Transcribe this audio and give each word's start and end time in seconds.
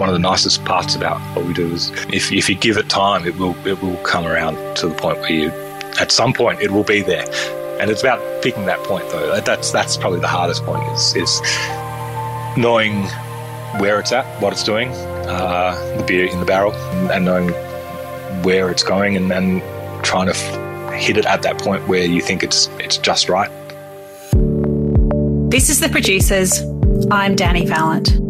one 0.00 0.08
of 0.08 0.14
the 0.14 0.18
nicest 0.18 0.64
parts 0.64 0.94
about 0.94 1.20
what 1.36 1.44
we 1.44 1.52
do 1.52 1.70
is 1.72 1.90
if, 2.12 2.32
if 2.32 2.48
you 2.48 2.56
give 2.56 2.78
it 2.78 2.88
time, 2.88 3.26
it 3.26 3.36
will 3.36 3.54
it 3.66 3.80
will 3.82 3.98
come 3.98 4.26
around 4.26 4.56
to 4.76 4.88
the 4.88 4.94
point 4.94 5.18
where 5.20 5.30
you, 5.30 5.50
at 6.00 6.10
some 6.10 6.32
point, 6.32 6.60
it 6.60 6.70
will 6.70 6.82
be 6.82 7.02
there. 7.02 7.26
And 7.78 7.90
it's 7.90 8.02
about 8.02 8.42
picking 8.42 8.64
that 8.64 8.78
point, 8.84 9.08
though. 9.10 9.38
That's 9.40 9.70
that's 9.70 9.98
probably 9.98 10.20
the 10.20 10.28
hardest 10.28 10.64
point 10.64 10.82
is 10.92 11.14
is 11.14 11.40
knowing 12.56 13.04
where 13.78 14.00
it's 14.00 14.10
at, 14.10 14.24
what 14.42 14.52
it's 14.52 14.64
doing, 14.64 14.90
uh, 14.90 15.74
the 15.98 16.04
beer 16.04 16.24
in 16.26 16.40
the 16.40 16.46
barrel, 16.46 16.72
and 17.12 17.26
knowing 17.26 17.50
where 18.42 18.70
it's 18.70 18.82
going, 18.82 19.16
and 19.16 19.30
then 19.30 19.60
trying 20.02 20.26
to 20.26 20.34
f- 20.34 20.92
hit 20.94 21.18
it 21.18 21.26
at 21.26 21.42
that 21.42 21.58
point 21.58 21.86
where 21.88 22.04
you 22.04 22.22
think 22.22 22.42
it's 22.42 22.68
it's 22.78 22.96
just 22.96 23.28
right. 23.28 23.50
This 25.50 25.68
is 25.68 25.80
the 25.80 25.88
producers. 25.90 26.62
I'm 27.10 27.36
Dani 27.36 27.66
Valent. 27.66 28.29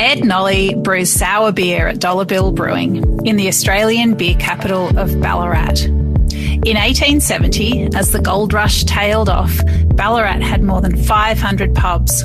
Ed 0.00 0.20
Nolle 0.20 0.80
brews 0.80 1.10
sour 1.10 1.50
beer 1.50 1.88
at 1.88 1.98
Dollar 1.98 2.24
Bill 2.24 2.52
Brewing 2.52 3.26
in 3.26 3.34
the 3.34 3.48
Australian 3.48 4.14
beer 4.14 4.36
capital 4.36 4.96
of 4.96 5.20
Ballarat. 5.20 5.86
In 5.86 6.76
1870, 6.76 7.96
as 7.96 8.12
the 8.12 8.20
gold 8.20 8.52
rush 8.52 8.84
tailed 8.84 9.28
off, 9.28 9.60
Ballarat 9.96 10.40
had 10.40 10.62
more 10.62 10.80
than 10.80 10.96
500 10.96 11.74
pubs. 11.74 12.24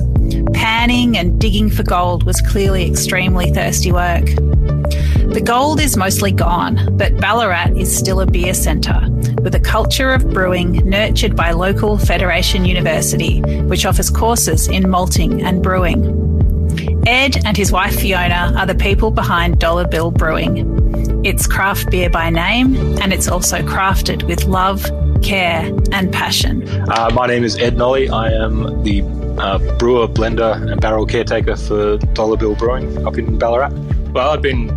Panning 0.53 1.17
and 1.17 1.41
digging 1.41 1.71
for 1.71 1.81
gold 1.81 2.23
was 2.25 2.41
clearly 2.41 2.87
extremely 2.87 3.51
thirsty 3.51 3.91
work. 3.91 4.25
The 4.25 5.41
gold 5.43 5.81
is 5.81 5.97
mostly 5.97 6.31
gone, 6.31 6.95
but 6.95 7.17
Ballarat 7.17 7.71
is 7.75 7.95
still 7.95 8.21
a 8.21 8.27
beer 8.27 8.53
centre, 8.53 9.01
with 9.41 9.55
a 9.55 9.59
culture 9.59 10.11
of 10.11 10.29
brewing 10.29 10.73
nurtured 10.87 11.35
by 11.35 11.53
local 11.53 11.97
Federation 11.97 12.65
University, 12.65 13.41
which 13.63 13.87
offers 13.87 14.11
courses 14.11 14.67
in 14.67 14.91
malting 14.91 15.41
and 15.41 15.63
brewing. 15.63 16.22
Ed 17.05 17.45
and 17.45 17.57
his 17.57 17.71
wife 17.71 17.99
Fiona 17.99 18.53
are 18.57 18.65
the 18.65 18.75
people 18.75 19.11
behind 19.11 19.59
Dollar 19.59 19.85
Bill 19.85 20.09
Brewing. 20.09 21.25
It's 21.25 21.47
craft 21.47 21.91
beer 21.91 22.09
by 22.09 22.29
name, 22.29 22.75
and 23.01 23.11
it's 23.11 23.27
also 23.27 23.61
crafted 23.61 24.23
with 24.23 24.45
love, 24.45 24.89
care, 25.21 25.69
and 25.91 26.13
passion. 26.13 26.67
Uh, 26.89 27.09
my 27.13 27.27
name 27.27 27.43
is 27.43 27.57
Ed 27.57 27.75
Nolle. 27.75 28.09
I 28.09 28.31
am 28.31 28.83
the 28.83 29.01
uh, 29.37 29.77
brewer, 29.77 30.07
blender, 30.07 30.55
and 30.71 30.79
barrel 30.79 31.05
caretaker 31.05 31.57
for 31.57 31.97
Dollar 32.13 32.37
Bill 32.37 32.55
Brewing 32.55 33.05
up 33.05 33.17
in 33.17 33.37
Ballarat. 33.37 33.73
Well, 34.13 34.29
I've 34.29 34.41
been 34.41 34.67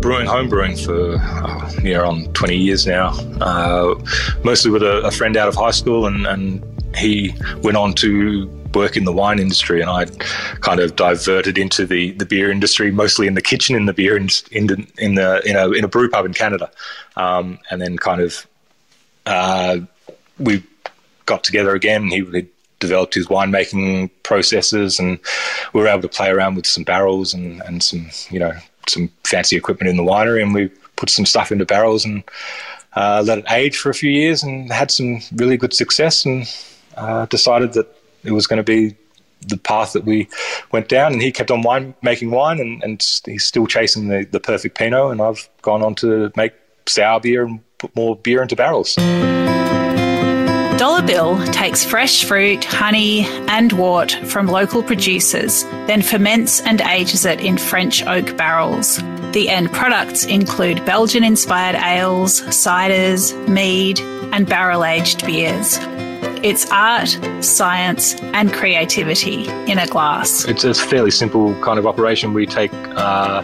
brewing 0.00 0.26
home 0.26 0.48
brewing 0.48 0.76
for 0.76 1.16
oh, 1.20 1.70
near 1.82 2.04
on 2.04 2.32
20 2.32 2.56
years 2.56 2.86
now, 2.86 3.08
uh, 3.40 3.94
mostly 4.42 4.70
with 4.70 4.82
a, 4.82 4.98
a, 5.02 5.10
friend 5.10 5.36
out 5.36 5.48
of 5.48 5.56
high 5.56 5.72
school, 5.72 6.06
and, 6.06 6.26
and 6.26 6.64
he 6.96 7.34
went 7.62 7.76
on 7.76 7.94
to 7.94 8.48
work 8.74 8.96
in 8.96 9.04
the 9.04 9.12
wine 9.12 9.38
industry, 9.38 9.80
and 9.80 9.90
I 9.90 10.06
kind 10.60 10.80
of 10.80 10.96
diverted 10.96 11.58
into 11.58 11.86
the, 11.86 12.12
the 12.12 12.26
beer 12.26 12.50
industry, 12.50 12.90
mostly 12.90 13.26
in 13.26 13.34
the 13.34 13.42
kitchen 13.42 13.76
in 13.76 13.86
the 13.86 13.92
beer 13.92 14.16
in, 14.16 14.28
in 14.50 14.66
the 14.66 14.86
in 14.98 15.14
the 15.14 15.42
in 15.48 15.56
a 15.56 15.70
in 15.72 15.84
a 15.84 15.88
brew 15.88 16.08
pub 16.08 16.26
in 16.26 16.34
Canada, 16.34 16.70
um, 17.16 17.58
and 17.70 17.80
then 17.80 17.96
kind 17.96 18.20
of 18.20 18.46
uh, 19.26 19.78
we 20.38 20.62
got 21.26 21.44
together 21.44 21.74
again. 21.74 22.08
He, 22.08 22.24
he 22.24 22.46
developed 22.80 23.14
his 23.14 23.26
winemaking 23.26 24.10
processes, 24.22 24.98
and 24.98 25.18
we 25.72 25.80
were 25.80 25.88
able 25.88 26.02
to 26.02 26.08
play 26.08 26.30
around 26.30 26.54
with 26.54 26.66
some 26.66 26.84
barrels 26.84 27.34
and 27.34 27.62
and 27.62 27.82
some 27.82 28.08
you 28.30 28.38
know 28.38 28.52
some 28.88 29.10
fancy 29.24 29.56
equipment 29.56 29.90
in 29.90 29.96
the 29.96 30.02
winery, 30.02 30.42
and 30.42 30.54
we 30.54 30.68
put 30.96 31.10
some 31.10 31.26
stuff 31.26 31.52
into 31.52 31.64
barrels 31.64 32.04
and. 32.04 32.22
Uh, 32.96 33.22
let 33.24 33.38
it 33.38 33.44
age 33.50 33.76
for 33.76 33.90
a 33.90 33.94
few 33.94 34.10
years 34.10 34.42
and 34.42 34.72
had 34.72 34.90
some 34.90 35.20
really 35.34 35.56
good 35.56 35.74
success 35.74 36.24
and 36.24 36.48
uh, 36.96 37.26
decided 37.26 37.74
that 37.74 37.97
it 38.28 38.32
was 38.32 38.46
going 38.46 38.58
to 38.58 38.62
be 38.62 38.94
the 39.46 39.56
path 39.56 39.92
that 39.92 40.04
we 40.04 40.28
went 40.72 40.88
down. 40.88 41.12
And 41.12 41.22
he 41.22 41.32
kept 41.32 41.50
on 41.50 41.62
wine 41.62 41.94
making 42.02 42.30
wine, 42.30 42.60
and, 42.60 42.82
and 42.82 43.20
he's 43.24 43.44
still 43.44 43.66
chasing 43.66 44.08
the, 44.08 44.24
the 44.30 44.40
perfect 44.40 44.76
Pinot. 44.76 45.12
And 45.12 45.20
I've 45.20 45.48
gone 45.62 45.82
on 45.82 45.94
to 45.96 46.32
make 46.36 46.52
sour 46.86 47.20
beer 47.20 47.44
and 47.44 47.60
put 47.78 47.94
more 47.96 48.16
beer 48.16 48.42
into 48.42 48.56
barrels. 48.56 48.96
Dollar 50.78 51.02
Bill 51.02 51.44
takes 51.46 51.84
fresh 51.84 52.24
fruit, 52.24 52.64
honey, 52.64 53.24
and 53.48 53.72
wort 53.72 54.12
from 54.12 54.46
local 54.46 54.80
producers, 54.80 55.64
then 55.88 56.02
ferments 56.02 56.60
and 56.60 56.80
ages 56.80 57.24
it 57.24 57.40
in 57.40 57.58
French 57.58 58.04
oak 58.06 58.36
barrels. 58.36 58.98
The 59.32 59.48
end 59.48 59.72
products 59.72 60.24
include 60.24 60.84
Belgian 60.86 61.24
inspired 61.24 61.74
ales, 61.74 62.42
ciders, 62.42 63.34
mead, 63.48 63.98
and 64.32 64.48
barrel 64.48 64.84
aged 64.84 65.26
beers. 65.26 65.78
It's 66.42 66.70
art, 66.70 67.18
science, 67.40 68.14
and 68.22 68.52
creativity 68.52 69.48
in 69.70 69.78
a 69.78 69.86
glass. 69.86 70.44
It's 70.44 70.62
a 70.62 70.72
fairly 70.72 71.10
simple 71.10 71.52
kind 71.62 71.78
of 71.78 71.86
operation. 71.86 72.32
We 72.32 72.46
take 72.46 72.72
uh, 72.74 73.42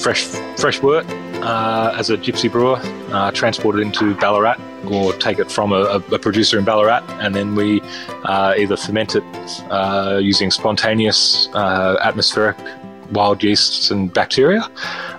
fresh 0.00 0.24
fresh 0.56 0.80
wort 0.80 1.04
uh, 1.42 1.94
as 1.98 2.08
a 2.08 2.16
gypsy 2.16 2.50
brewer, 2.50 2.80
uh, 3.12 3.30
transport 3.32 3.76
it 3.76 3.82
into 3.82 4.14
Ballarat, 4.14 4.56
or 4.90 5.12
take 5.12 5.38
it 5.38 5.50
from 5.50 5.72
a, 5.72 6.02
a 6.12 6.18
producer 6.18 6.58
in 6.58 6.64
Ballarat, 6.64 7.04
and 7.20 7.34
then 7.34 7.54
we 7.54 7.82
uh, 8.24 8.54
either 8.56 8.76
ferment 8.76 9.16
it 9.16 9.24
uh, 9.70 10.18
using 10.22 10.50
spontaneous 10.50 11.48
uh, 11.52 11.98
atmospheric 12.02 12.56
wild 13.12 13.42
yeasts 13.42 13.90
and 13.90 14.12
bacteria, 14.12 14.68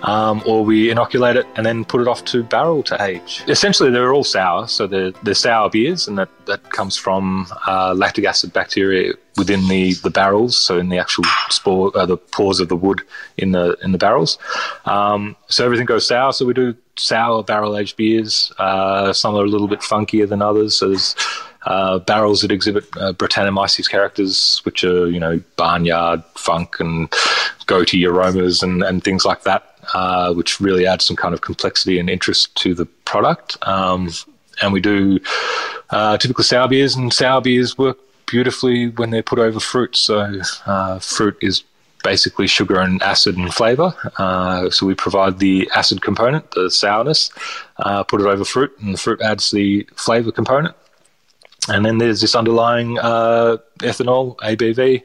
um, 0.03 0.41
or 0.45 0.63
we 0.63 0.89
inoculate 0.89 1.35
it 1.35 1.45
and 1.55 1.65
then 1.65 1.85
put 1.85 2.01
it 2.01 2.07
off 2.07 2.25
to 2.25 2.43
barrel 2.43 2.83
to 2.83 3.01
age. 3.03 3.43
Essentially, 3.47 3.89
they're 3.91 4.13
all 4.13 4.23
sour, 4.23 4.67
so 4.67 4.87
they're, 4.87 5.11
they're 5.23 5.33
sour 5.33 5.69
beers, 5.69 6.07
and 6.07 6.17
that, 6.17 6.29
that 6.45 6.71
comes 6.71 6.97
from 6.97 7.47
uh, 7.67 7.93
lactic 7.95 8.25
acid 8.25 8.53
bacteria 8.53 9.13
within 9.37 9.67
the, 9.67 9.93
the 9.95 10.09
barrels, 10.09 10.57
so 10.57 10.77
in 10.79 10.89
the 10.89 10.97
actual 10.97 11.25
spore, 11.49 11.91
uh, 11.95 12.05
the 12.05 12.17
pores 12.17 12.59
of 12.59 12.69
the 12.69 12.75
wood 12.75 13.01
in 13.37 13.51
the 13.51 13.77
in 13.83 13.91
the 13.91 13.97
barrels. 13.97 14.37
Um, 14.85 15.35
so 15.47 15.65
everything 15.65 15.85
goes 15.85 16.07
sour. 16.07 16.31
So 16.31 16.45
we 16.45 16.53
do 16.53 16.75
sour 16.97 17.43
barrel 17.43 17.77
aged 17.77 17.97
beers. 17.97 18.51
Uh, 18.57 19.11
some 19.13 19.35
are 19.35 19.43
a 19.43 19.47
little 19.47 19.67
bit 19.67 19.81
funkier 19.81 20.27
than 20.27 20.41
others. 20.41 20.77
So 20.77 20.89
there's 20.89 21.15
uh, 21.65 21.99
barrels 21.99 22.41
that 22.41 22.51
exhibit 22.51 22.85
uh, 22.97 23.13
Brettanomyces 23.13 23.89
characters, 23.89 24.61
which 24.63 24.83
are 24.83 25.07
you 25.07 25.19
know 25.19 25.41
barnyard 25.57 26.23
funk 26.35 26.79
and 26.79 27.11
goaty 27.65 28.05
aromas 28.05 28.61
and, 28.61 28.83
and 28.83 29.03
things 29.03 29.25
like 29.25 29.43
that, 29.43 29.77
uh, 29.93 30.33
which 30.33 30.59
really 30.59 30.85
add 30.85 31.01
some 31.01 31.15
kind 31.15 31.33
of 31.33 31.41
complexity 31.41 31.99
and 31.99 32.09
interest 32.09 32.55
to 32.55 32.73
the 32.73 32.85
product. 32.85 33.57
Um, 33.67 34.11
and 34.61 34.71
we 34.71 34.79
do 34.79 35.19
uh, 35.89 36.17
typical 36.17 36.43
sour 36.43 36.67
beers, 36.67 36.95
and 36.95 37.11
sour 37.11 37.41
beers 37.41 37.77
work 37.77 37.97
beautifully 38.25 38.89
when 38.89 39.09
they're 39.09 39.23
put 39.23 39.39
over 39.39 39.59
fruit. 39.59 39.95
So 39.95 40.41
uh, 40.65 40.99
fruit 40.99 41.37
is 41.41 41.63
basically 42.03 42.45
sugar 42.45 42.79
and 42.79 43.01
acid 43.01 43.35
and 43.35 43.51
flavor. 43.53 43.93
Uh, 44.17 44.69
so 44.69 44.85
we 44.85 44.93
provide 44.93 45.39
the 45.39 45.69
acid 45.75 46.01
component, 46.03 46.49
the 46.51 46.69
sourness, 46.69 47.31
uh, 47.77 48.03
put 48.03 48.21
it 48.21 48.27
over 48.27 48.45
fruit, 48.45 48.71
and 48.79 48.93
the 48.93 48.97
fruit 48.97 49.19
adds 49.21 49.51
the 49.51 49.87
flavor 49.95 50.31
component. 50.31 50.75
And 51.67 51.85
then 51.85 51.97
there's 51.97 52.21
this 52.21 52.35
underlying 52.35 52.99
uh, 52.99 53.57
ethanol, 53.79 54.37
ABV, 54.37 55.03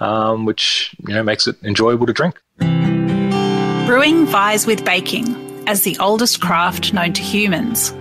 um, 0.00 0.44
which 0.44 0.94
you 1.06 1.14
know 1.14 1.22
makes 1.22 1.46
it 1.46 1.56
enjoyable 1.62 2.06
to 2.06 2.12
drink. 2.12 2.40
Brewing 3.86 4.26
vies 4.26 4.66
with 4.66 4.84
baking 4.84 5.64
as 5.66 5.82
the 5.82 5.96
oldest 5.98 6.40
craft 6.40 6.92
known 6.92 7.12
to 7.12 7.22
humans. 7.22 7.94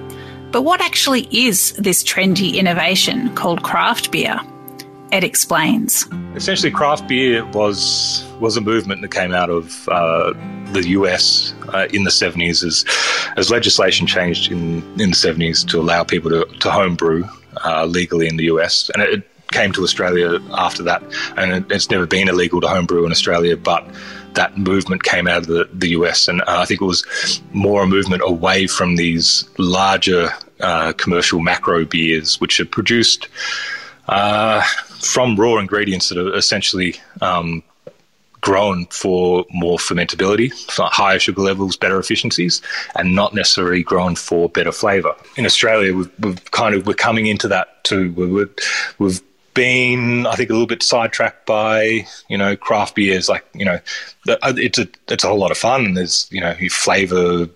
But 0.51 0.61
what 0.61 0.81
actually 0.81 1.27
is 1.31 1.73
this 1.73 2.03
trendy 2.03 2.55
innovation 2.55 3.33
called 3.35 3.63
craft 3.63 4.11
beer? 4.11 4.39
Ed 5.11 5.23
explains. 5.23 6.07
Essentially, 6.35 6.71
craft 6.71 7.07
beer 7.07 7.45
was 7.47 8.25
was 8.39 8.57
a 8.57 8.61
movement 8.61 9.01
that 9.01 9.11
came 9.11 9.33
out 9.33 9.49
of 9.49 9.87
uh, 9.89 10.33
the 10.71 10.89
US 10.89 11.53
uh, 11.73 11.87
in 11.91 12.03
the 12.03 12.09
70s 12.09 12.63
as 12.63 12.85
as 13.37 13.49
legislation 13.49 14.07
changed 14.07 14.51
in 14.51 14.83
in 14.99 15.11
the 15.11 15.15
70s 15.15 15.67
to 15.69 15.79
allow 15.79 16.03
people 16.03 16.29
to 16.29 16.45
to 16.59 16.69
home 16.69 16.95
brew 16.95 17.27
uh, 17.65 17.85
legally 17.85 18.27
in 18.27 18.37
the 18.37 18.45
US, 18.45 18.89
and 18.93 19.03
it 19.03 19.27
came 19.51 19.71
to 19.73 19.83
Australia 19.83 20.39
after 20.51 20.83
that. 20.83 21.03
And 21.37 21.69
it's 21.71 21.89
never 21.89 22.05
been 22.05 22.27
illegal 22.27 22.61
to 22.61 22.67
homebrew 22.67 23.05
in 23.05 23.11
Australia, 23.11 23.55
but 23.55 23.87
that 24.33 24.57
movement 24.57 25.03
came 25.03 25.27
out 25.27 25.39
of 25.39 25.47
the, 25.47 25.69
the 25.73 25.89
US, 25.89 26.27
and 26.27 26.41
uh, 26.41 26.45
I 26.47 26.65
think 26.65 26.81
it 26.81 26.85
was 26.85 27.41
more 27.53 27.83
a 27.83 27.87
movement 27.87 28.21
away 28.25 28.67
from 28.67 28.95
these 28.95 29.47
larger 29.57 30.29
uh, 30.59 30.93
commercial 30.93 31.39
macro 31.39 31.85
beers, 31.85 32.39
which 32.39 32.59
are 32.59 32.65
produced 32.65 33.27
uh, 34.07 34.61
from 34.99 35.35
raw 35.35 35.57
ingredients 35.57 36.09
that 36.09 36.17
are 36.17 36.35
essentially 36.35 36.95
um, 37.21 37.63
grown 38.47 38.85
for 38.85 39.45
more 39.51 39.77
fermentability, 39.77 40.49
higher 40.69 41.19
sugar 41.19 41.41
levels, 41.41 41.75
better 41.75 41.99
efficiencies, 41.99 42.61
and 42.95 43.13
not 43.13 43.33
necessarily 43.33 43.83
grown 43.83 44.15
for 44.15 44.47
better 44.47 44.71
flavour. 44.71 45.13
In 45.35 45.45
Australia, 45.45 45.93
we've, 45.93 46.19
we've, 46.21 46.51
kind 46.51 46.73
of 46.73 46.87
we're 46.87 46.93
coming 46.93 47.27
into 47.27 47.49
that 47.49 47.83
too. 47.83 48.13
We're, 48.13 48.47
we've 48.99 49.21
been, 49.53 50.25
I 50.25 50.35
think, 50.35 50.49
a 50.49 50.53
little 50.53 50.65
bit 50.65 50.81
sidetracked 50.81 51.45
by 51.45 52.05
you 52.29 52.37
know 52.37 52.55
craft 52.55 52.95
beers. 52.95 53.27
Like 53.27 53.45
you 53.53 53.65
know, 53.65 53.81
uh, 54.29 54.53
it's 54.55 54.79
a 54.79 54.87
it's 55.09 55.25
a 55.25 55.27
whole 55.27 55.39
lot 55.39 55.51
of 55.51 55.57
fun. 55.57 55.95
There's 55.95 56.29
you 56.31 56.39
know 56.39 56.55
flavour 56.69 57.49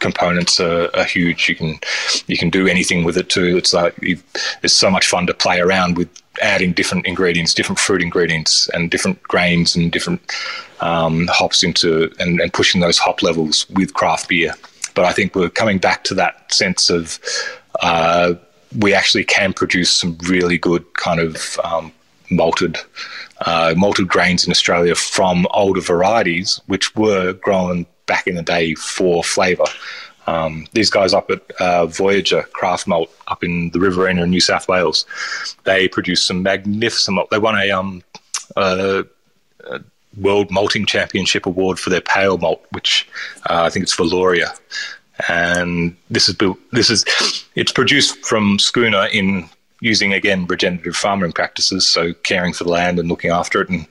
components 0.00 0.58
are, 0.60 0.88
are, 0.96 1.04
huge. 1.04 1.46
You 1.50 1.56
can 1.56 1.78
you 2.26 2.38
can 2.38 2.48
do 2.48 2.66
anything 2.66 3.04
with 3.04 3.18
it 3.18 3.28
too. 3.28 3.58
It's 3.58 3.74
like 3.74 3.94
it's 4.00 4.72
so 4.72 4.90
much 4.90 5.06
fun 5.06 5.26
to 5.26 5.34
play 5.34 5.60
around 5.60 5.98
with 5.98 6.08
adding 6.40 6.72
different 6.72 7.06
ingredients, 7.06 7.54
different 7.54 7.78
fruit 7.78 8.02
ingredients, 8.02 8.68
and 8.70 8.90
different 8.90 9.22
grains 9.24 9.76
and 9.76 9.92
different 9.92 10.20
um, 10.80 11.28
hops 11.30 11.62
into 11.62 12.12
and, 12.18 12.40
and 12.40 12.52
pushing 12.52 12.80
those 12.80 12.98
hop 12.98 13.22
levels 13.22 13.68
with 13.70 13.94
craft 13.94 14.28
beer. 14.28 14.54
But 14.94 15.04
I 15.04 15.12
think 15.12 15.34
we're 15.34 15.50
coming 15.50 15.78
back 15.78 16.04
to 16.04 16.14
that 16.14 16.52
sense 16.52 16.90
of 16.90 17.18
uh, 17.80 18.34
we 18.78 18.94
actually 18.94 19.24
can 19.24 19.52
produce 19.52 19.90
some 19.90 20.16
really 20.28 20.58
good 20.58 20.94
kind 20.94 21.20
of 21.20 21.58
um, 21.64 21.92
malted 22.30 22.78
uh, 23.44 23.74
malted 23.76 24.08
grains 24.08 24.44
in 24.44 24.50
Australia 24.50 24.94
from 24.94 25.46
older 25.50 25.80
varieties, 25.80 26.60
which 26.66 26.94
were 26.94 27.32
grown 27.34 27.86
back 28.06 28.26
in 28.26 28.36
the 28.36 28.42
day 28.42 28.74
for 28.74 29.24
flavour. 29.24 29.64
Um, 30.26 30.66
these 30.72 30.90
guys 30.90 31.12
up 31.12 31.30
at 31.30 31.50
uh, 31.60 31.86
Voyager 31.86 32.42
Craft 32.52 32.86
Malt 32.86 33.10
up 33.28 33.42
in 33.42 33.70
the 33.70 33.80
Riverina 33.80 34.22
in 34.22 34.30
New 34.30 34.40
South 34.40 34.68
Wales, 34.68 35.04
they 35.64 35.88
produce 35.88 36.24
some 36.24 36.42
magnificent 36.42 37.16
malt. 37.16 37.30
They 37.30 37.38
won 37.38 37.58
a, 37.58 37.70
um, 37.70 38.02
a, 38.56 39.04
a 39.66 39.80
World 40.16 40.50
Malting 40.50 40.86
Championship 40.86 41.46
award 41.46 41.78
for 41.78 41.90
their 41.90 42.00
pale 42.00 42.38
malt, 42.38 42.64
which 42.70 43.08
uh, 43.50 43.62
I 43.62 43.70
think 43.70 43.84
it's 43.84 43.96
Valoria. 43.96 44.58
And 45.28 45.96
this 46.10 46.28
is 46.28 46.34
built. 46.34 46.58
This 46.72 46.90
is 46.90 47.04
it's 47.54 47.72
produced 47.72 48.24
from 48.24 48.58
schooner 48.58 49.06
in 49.06 49.48
using 49.80 50.12
again 50.12 50.46
regenerative 50.46 50.96
farming 50.96 51.32
practices, 51.32 51.86
so 51.86 52.14
caring 52.22 52.52
for 52.52 52.64
the 52.64 52.70
land 52.70 52.98
and 52.98 53.08
looking 53.08 53.30
after 53.30 53.60
it, 53.60 53.68
and 53.68 53.86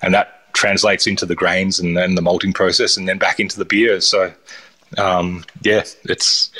and 0.00 0.14
that 0.14 0.52
translates 0.54 1.06
into 1.06 1.26
the 1.26 1.34
grains 1.34 1.78
and 1.78 1.96
then 1.96 2.14
the 2.14 2.22
malting 2.22 2.52
process, 2.52 2.96
and 2.96 3.08
then 3.08 3.18
back 3.18 3.38
into 3.38 3.58
the 3.58 3.64
beer. 3.64 4.00
So 4.00 4.32
um, 4.98 5.44
yeah, 5.62 5.84
it's 6.04 6.50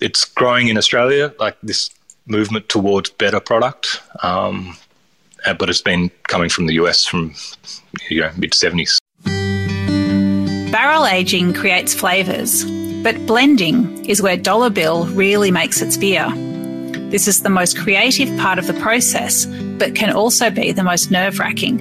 it's 0.00 0.24
growing 0.24 0.68
in 0.68 0.76
Australia, 0.76 1.32
like 1.38 1.56
this 1.62 1.90
movement 2.26 2.68
towards 2.68 3.10
better 3.10 3.40
product. 3.40 4.00
Um, 4.22 4.76
uh, 5.46 5.54
but 5.54 5.68
it's 5.68 5.82
been 5.82 6.10
coming 6.24 6.48
from 6.48 6.66
the 6.66 6.74
US 6.74 7.04
from 7.04 7.34
you 8.10 8.20
know 8.20 8.30
mid 8.36 8.54
seventies. 8.54 8.98
Barrel 10.72 11.06
aging 11.06 11.54
creates 11.54 11.94
flavors, 11.94 12.64
but 13.02 13.26
blending 13.26 14.04
is 14.06 14.20
where 14.20 14.36
Dollar 14.36 14.70
Bill 14.70 15.06
really 15.06 15.50
makes 15.50 15.80
its 15.80 15.96
beer. 15.96 16.28
This 17.10 17.28
is 17.28 17.42
the 17.42 17.50
most 17.50 17.78
creative 17.78 18.36
part 18.38 18.58
of 18.58 18.66
the 18.66 18.74
process, 18.74 19.46
but 19.78 19.94
can 19.94 20.10
also 20.12 20.50
be 20.50 20.72
the 20.72 20.82
most 20.82 21.12
nerve 21.12 21.38
wracking. 21.38 21.80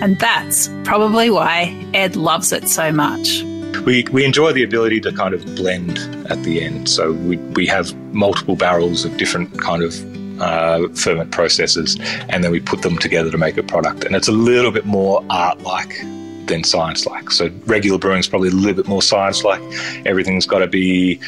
And 0.00 0.18
that's 0.20 0.68
probably 0.84 1.28
why 1.28 1.76
Ed 1.92 2.14
loves 2.14 2.52
it 2.52 2.68
so 2.68 2.92
much 2.92 3.42
we, 3.84 4.04
we 4.12 4.24
enjoy 4.24 4.52
the 4.52 4.62
ability 4.62 5.00
to 5.00 5.12
kind 5.12 5.34
of 5.34 5.44
blend 5.56 5.98
at 6.30 6.42
the 6.42 6.62
end. 6.62 6.88
So 6.88 7.12
we, 7.12 7.36
we 7.36 7.66
have 7.66 7.94
multiple 8.12 8.56
barrels 8.56 9.04
of 9.04 9.16
different 9.16 9.60
kind 9.60 9.82
of 9.82 10.40
uh, 10.40 10.88
ferment 10.94 11.30
processes, 11.32 11.98
and 12.28 12.42
then 12.42 12.50
we 12.50 12.60
put 12.60 12.82
them 12.82 12.98
together 12.98 13.30
to 13.30 13.38
make 13.38 13.56
a 13.56 13.62
product. 13.62 14.04
And 14.04 14.16
it's 14.16 14.28
a 14.28 14.32
little 14.32 14.70
bit 14.70 14.86
more 14.86 15.24
art 15.30 15.60
like 15.62 16.00
than 16.46 16.64
science 16.64 17.06
like. 17.06 17.30
So 17.30 17.50
regular 17.66 17.98
brewing 17.98 18.18
is 18.18 18.28
probably 18.28 18.48
a 18.48 18.52
little 18.52 18.74
bit 18.74 18.88
more 18.88 19.02
science 19.02 19.44
like. 19.44 19.62
Everything's 20.06 20.46
got 20.46 20.60
to 20.60 20.66
be 20.66 21.20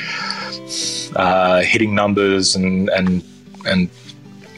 uh, 1.16 1.60
hitting 1.62 1.94
numbers 1.94 2.56
and 2.56 2.88
and 2.90 3.22
and 3.66 3.88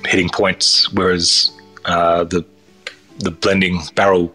hitting 0.06 0.28
points, 0.28 0.92
whereas 0.92 1.50
uh, 1.84 2.24
the 2.24 2.44
the 3.18 3.30
blending 3.30 3.80
barrel 3.94 4.32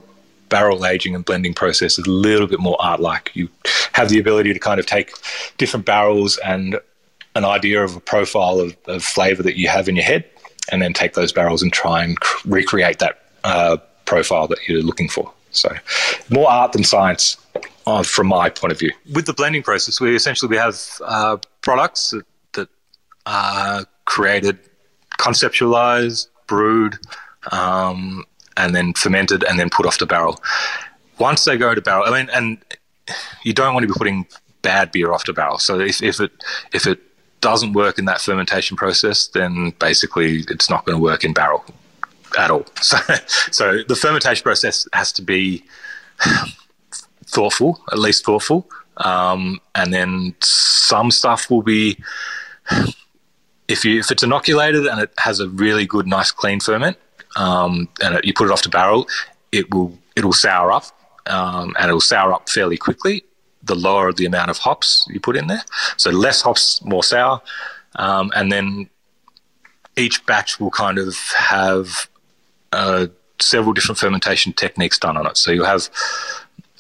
barrel 0.50 0.86
aging 0.86 1.16
and 1.16 1.24
blending 1.24 1.54
process 1.54 1.98
is 1.98 2.06
a 2.06 2.10
little 2.10 2.48
bit 2.48 2.60
more 2.60 2.78
art 2.80 3.00
like. 3.00 3.31
You 3.34 3.50
have 3.94 4.10
the 4.10 4.19
ability 4.19 4.54
to 4.54 4.60
kind 4.60 4.80
of 4.80 4.86
take 4.86 5.13
different 5.57 5.86
barrels 5.86 6.38
and 6.38 6.80
an 7.36 7.46
idea 7.46 7.84
of 7.84 7.96
a 7.96 8.00
profile 8.00 8.60
of, 8.60 8.75
of 8.88 9.04
flavor 9.04 9.44
that 9.44 9.56
you 9.57 9.68
have 9.68 9.88
in 9.88 9.96
your 9.96 10.06
head, 10.06 10.25
and 10.72 10.81
then 10.81 10.94
take 10.94 11.13
those 11.13 11.31
barrels 11.31 11.62
and 11.62 11.72
try 11.72 12.04
and 12.04 12.19
cr- 12.19 12.50
recreate 12.50 13.00
that 13.00 13.24
uh, 13.44 13.78
profile 14.06 14.48
that 14.48 14.68
you're 14.68 14.81
looking 14.81 15.07
for. 15.07 15.31
So, 15.51 15.69
more 16.30 16.50
art 16.50 16.74
than 16.74 16.84
science, 16.84 17.38
uh, 17.88 18.04
from 18.04 18.28
my 18.28 18.50
point 18.50 18.72
of 18.72 18.80
view. 18.80 18.92
With 19.13 19.25
the 19.25 19.34
blending 19.34 19.63
process, 19.63 20.00
we 20.00 20.16
essentially 20.16 20.50
we 20.50 20.57
have 20.57 20.80
uh, 21.04 21.38
products 21.62 22.12
that, 22.12 22.25
that 22.54 22.69
are 23.25 23.86
created, 24.06 24.60
conceptualized, 25.18 26.28
brewed, 26.48 26.98
um, 27.52 28.25
and 28.60 28.76
then 28.76 28.94
fermented 28.94 29.44
and 29.44 29.60
then 29.60 29.70
put 29.70 29.86
off 29.86 29.98
the 29.98 30.06
barrel. 30.06 30.42
Once 31.18 31.46
they 31.46 31.58
go 31.58 31.74
to 31.74 31.82
barrel, 31.82 32.04
I 32.06 32.18
mean, 32.18 32.30
and 32.32 32.58
you 33.44 33.54
don't 33.54 33.74
want 33.74 33.84
to 33.84 33.88
be 33.88 33.98
putting 33.98 34.28
bad 34.62 34.92
beer 34.92 35.12
off 35.12 35.26
the 35.26 35.34
barrel. 35.34 35.58
So 35.58 35.80
if, 35.80 36.04
if 36.04 36.20
it 36.20 36.32
if 36.74 36.86
it 36.86 37.00
doesn't 37.42 37.74
work 37.74 37.98
in 37.98 38.06
that 38.06 38.20
fermentation 38.20 38.76
process, 38.76 39.28
then 39.28 39.72
basically 39.80 40.44
it's 40.50 40.70
not 40.70 40.86
going 40.86 40.98
to 40.98 41.02
work 41.02 41.24
in 41.24 41.34
barrel 41.34 41.64
at 42.38 42.52
all. 42.52 42.66
So, 42.82 42.98
so 43.52 43.84
the 43.88 43.96
fermentation 43.96 44.44
process 44.44 44.88
has 44.94 45.12
to 45.14 45.22
be 45.22 45.64
thoughtful, 47.26 47.82
at 47.92 48.00
least 48.00 48.26
thoughtful, 48.26 48.70
um, 48.98 49.62
and 49.76 49.94
then 49.94 50.36
some 50.42 51.12
stuff 51.12 51.50
will 51.50 51.64
be. 51.64 51.98
If 53.68 53.86
you 53.86 54.00
if 54.00 54.10
it's 54.10 54.24
inoculated 54.24 54.88
and 54.88 55.00
it 55.00 55.14
has 55.20 55.40
a 55.40 55.48
really 55.48 55.86
good, 55.86 56.08
nice, 56.08 56.32
clean 56.32 56.60
ferment, 56.60 56.98
um, 57.40 57.88
and 58.04 58.20
you 58.24 58.34
put 58.34 58.48
it 58.48 58.52
off 58.52 58.64
the 58.64 58.70
barrel, 58.70 59.08
it 59.52 59.74
will 59.74 59.98
it 60.16 60.26
will 60.26 60.34
sour 60.34 60.72
up, 60.72 60.86
um, 61.28 61.74
and 61.80 61.90
it 61.90 61.94
will 61.94 62.02
sour 62.02 62.34
up 62.34 62.50
fairly 62.50 62.78
quickly. 62.78 63.24
The 63.64 63.76
lower 63.76 64.12
the 64.14 64.26
amount 64.26 64.52
of 64.52 64.58
hops 64.58 65.08
you 65.10 65.20
put 65.20 65.36
in 65.38 65.48
there, 65.48 65.64
so 65.98 66.12
less 66.12 66.42
hops, 66.42 66.84
more 66.84 67.04
sour, 67.04 67.42
um, 67.96 68.32
and 68.36 68.52
then 68.52 68.90
each 69.98 70.26
batch 70.26 70.60
will 70.60 70.72
kind 70.72 70.98
of 70.98 71.16
have 71.38 72.10
uh, 72.72 73.08
several 73.40 73.74
different 73.74 73.98
fermentation 74.00 74.54
techniques 74.54 75.00
done 75.00 75.18
on 75.18 75.26
it. 75.28 75.38
So 75.38 75.52
you'll 75.52 75.66
have, 75.66 75.90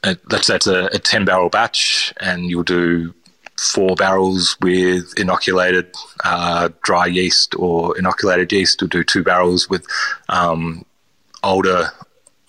a, 0.03 0.17
let's 0.29 0.47
say 0.47 0.57
a, 0.67 0.85
a 0.85 0.99
10 0.99 1.25
barrel 1.25 1.49
batch, 1.49 2.13
and 2.19 2.45
you'll 2.45 2.63
do 2.63 3.13
four 3.59 3.95
barrels 3.95 4.55
with 4.61 5.13
inoculated 5.17 5.93
uh, 6.23 6.69
dry 6.83 7.05
yeast 7.05 7.55
or 7.57 7.97
inoculated 7.97 8.51
yeast. 8.51 8.81
We'll 8.81 8.89
do 8.89 9.03
two 9.03 9.23
barrels 9.23 9.69
with 9.69 9.85
um, 10.29 10.85
older 11.43 11.91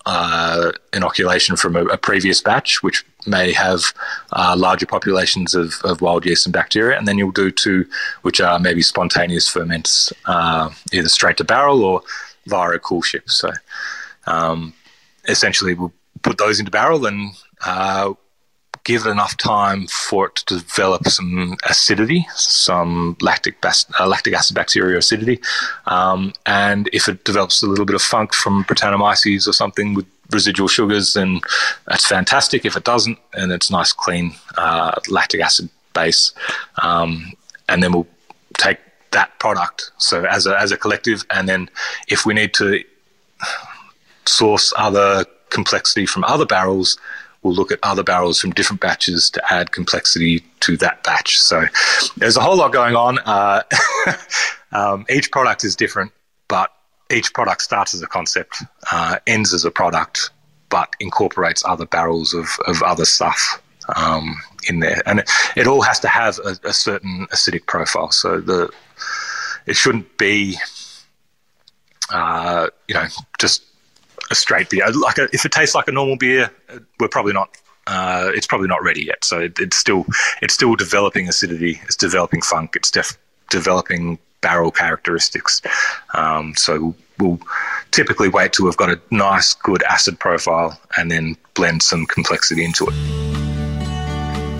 uh, 0.05 0.71
inoculation 0.93 1.55
from 1.55 1.75
a, 1.75 1.85
a, 1.85 1.97
previous 1.97 2.41
batch, 2.41 2.81
which 2.81 3.05
may 3.27 3.53
have 3.53 3.93
uh, 4.33 4.55
larger 4.57 4.87
populations 4.87 5.53
of, 5.53 5.75
of, 5.83 6.01
wild 6.01 6.25
yeast 6.25 6.45
and 6.47 6.53
bacteria. 6.53 6.97
And 6.97 7.07
then 7.07 7.19
you'll 7.19 7.31
do 7.31 7.51
two, 7.51 7.85
which 8.23 8.41
are 8.41 8.57
maybe 8.57 8.81
spontaneous 8.81 9.47
ferments, 9.47 10.11
uh, 10.25 10.71
either 10.91 11.09
straight 11.09 11.37
to 11.37 11.43
barrel 11.43 11.83
or 11.83 12.01
via 12.47 12.71
a 12.71 12.79
coolship. 12.79 13.29
So 13.29 13.51
um, 14.25 14.73
essentially, 15.27 15.75
we'll 15.75 15.93
put 16.23 16.39
those 16.39 16.59
into 16.59 16.71
barrel 16.71 17.05
and 17.05 17.33
uh, 17.63 18.13
give 18.83 19.05
it 19.05 19.09
enough 19.09 19.37
time 19.37 19.87
for 19.87 20.27
it 20.27 20.35
to 20.35 20.57
develop 20.59 21.07
some 21.07 21.55
acidity, 21.69 22.25
some 22.33 23.15
lactic 23.21 23.61
bas- 23.61 23.85
uh, 23.99 24.07
lactic 24.07 24.33
acid 24.33 24.55
bacteria 24.55 24.97
acidity, 24.97 25.39
um, 25.85 26.33
and 26.45 26.89
if 26.93 27.07
it 27.07 27.23
develops 27.23 27.61
a 27.61 27.67
little 27.67 27.85
bit 27.85 27.95
of 27.95 28.01
funk 28.01 28.33
from 28.33 28.63
Brettanomyces 28.65 29.47
or 29.47 29.53
something 29.53 29.93
with 29.93 30.05
residual 30.31 30.67
sugars, 30.67 31.13
then 31.13 31.41
that's 31.87 32.07
fantastic. 32.07 32.65
If 32.65 32.75
it 32.75 32.83
doesn't, 32.83 33.19
and 33.33 33.51
it's 33.51 33.69
nice, 33.69 33.91
clean 33.91 34.33
uh, 34.57 34.93
lactic 35.09 35.41
acid 35.41 35.69
base, 35.93 36.33
um, 36.81 37.33
and 37.69 37.83
then 37.83 37.91
we'll 37.91 38.07
take 38.57 38.79
that 39.11 39.37
product 39.39 39.91
so 39.97 40.23
as 40.23 40.47
a 40.47 40.57
as 40.57 40.71
a 40.71 40.77
collective, 40.77 41.23
and 41.29 41.47
then 41.47 41.69
if 42.07 42.25
we 42.25 42.33
need 42.33 42.53
to 42.55 42.83
source 44.25 44.73
other 44.77 45.25
complexity 45.49 46.05
from 46.05 46.23
other 46.23 46.45
barrels 46.45 46.97
we'll 47.43 47.53
look 47.53 47.71
at 47.71 47.79
other 47.83 48.03
barrels 48.03 48.39
from 48.39 48.51
different 48.51 48.81
batches 48.81 49.29
to 49.31 49.53
add 49.53 49.71
complexity 49.71 50.43
to 50.61 50.77
that 50.77 51.03
batch. 51.03 51.39
So 51.39 51.65
there's 52.17 52.37
a 52.37 52.41
whole 52.41 52.57
lot 52.57 52.71
going 52.71 52.95
on. 52.95 53.19
Uh, 53.19 53.63
um, 54.71 55.05
each 55.09 55.31
product 55.31 55.63
is 55.63 55.75
different, 55.75 56.11
but 56.47 56.71
each 57.11 57.33
product 57.33 57.61
starts 57.61 57.93
as 57.93 58.01
a 58.01 58.07
concept, 58.07 58.63
uh, 58.91 59.17
ends 59.27 59.53
as 59.53 59.65
a 59.65 59.71
product, 59.71 60.29
but 60.69 60.95
incorporates 60.99 61.63
other 61.65 61.85
barrels 61.85 62.33
of, 62.33 62.47
of 62.67 62.81
other 62.83 63.05
stuff 63.05 63.61
um, 63.95 64.35
in 64.69 64.79
there. 64.79 65.01
And 65.05 65.19
it, 65.19 65.29
it, 65.55 65.67
all 65.67 65.81
has 65.81 65.99
to 66.01 66.07
have 66.07 66.39
a, 66.39 66.57
a 66.63 66.73
certain 66.73 67.27
acidic 67.31 67.65
profile. 67.65 68.11
So 68.11 68.39
the 68.39 68.71
it 69.65 69.75
shouldn't 69.75 70.17
be, 70.17 70.57
uh, 72.11 72.67
you 72.87 72.95
know, 72.95 73.05
just 73.39 73.63
a 74.31 74.35
straight 74.35 74.69
beer. 74.69 74.89
Like 74.91 75.17
a, 75.17 75.27
if 75.33 75.45
it 75.45 75.51
tastes 75.51 75.75
like 75.75 75.87
a 75.87 75.91
normal 75.91 76.17
beer, 76.17 76.49
we're 76.99 77.09
probably 77.09 77.33
not. 77.33 77.49
Uh, 77.87 78.31
it's 78.33 78.47
probably 78.47 78.67
not 78.67 78.81
ready 78.83 79.03
yet. 79.03 79.23
So 79.23 79.39
it, 79.39 79.59
it's 79.59 79.77
still 79.77 80.05
it's 80.41 80.53
still 80.53 80.75
developing 80.75 81.27
acidity. 81.27 81.79
It's 81.83 81.95
developing 81.95 82.41
funk. 82.41 82.75
It's 82.75 82.89
def- 82.89 83.17
developing 83.49 84.17
barrel 84.39 84.71
characteristics. 84.71 85.61
Um, 86.15 86.53
so 86.55 86.95
we'll 87.19 87.39
typically 87.91 88.29
wait 88.29 88.53
till 88.53 88.65
we've 88.65 88.77
got 88.77 88.89
a 88.89 88.99
nice, 89.11 89.53
good 89.53 89.83
acid 89.83 90.19
profile, 90.19 90.79
and 90.97 91.11
then 91.11 91.37
blend 91.53 91.83
some 91.83 92.05
complexity 92.05 92.65
into 92.65 92.87
it. 92.87 92.93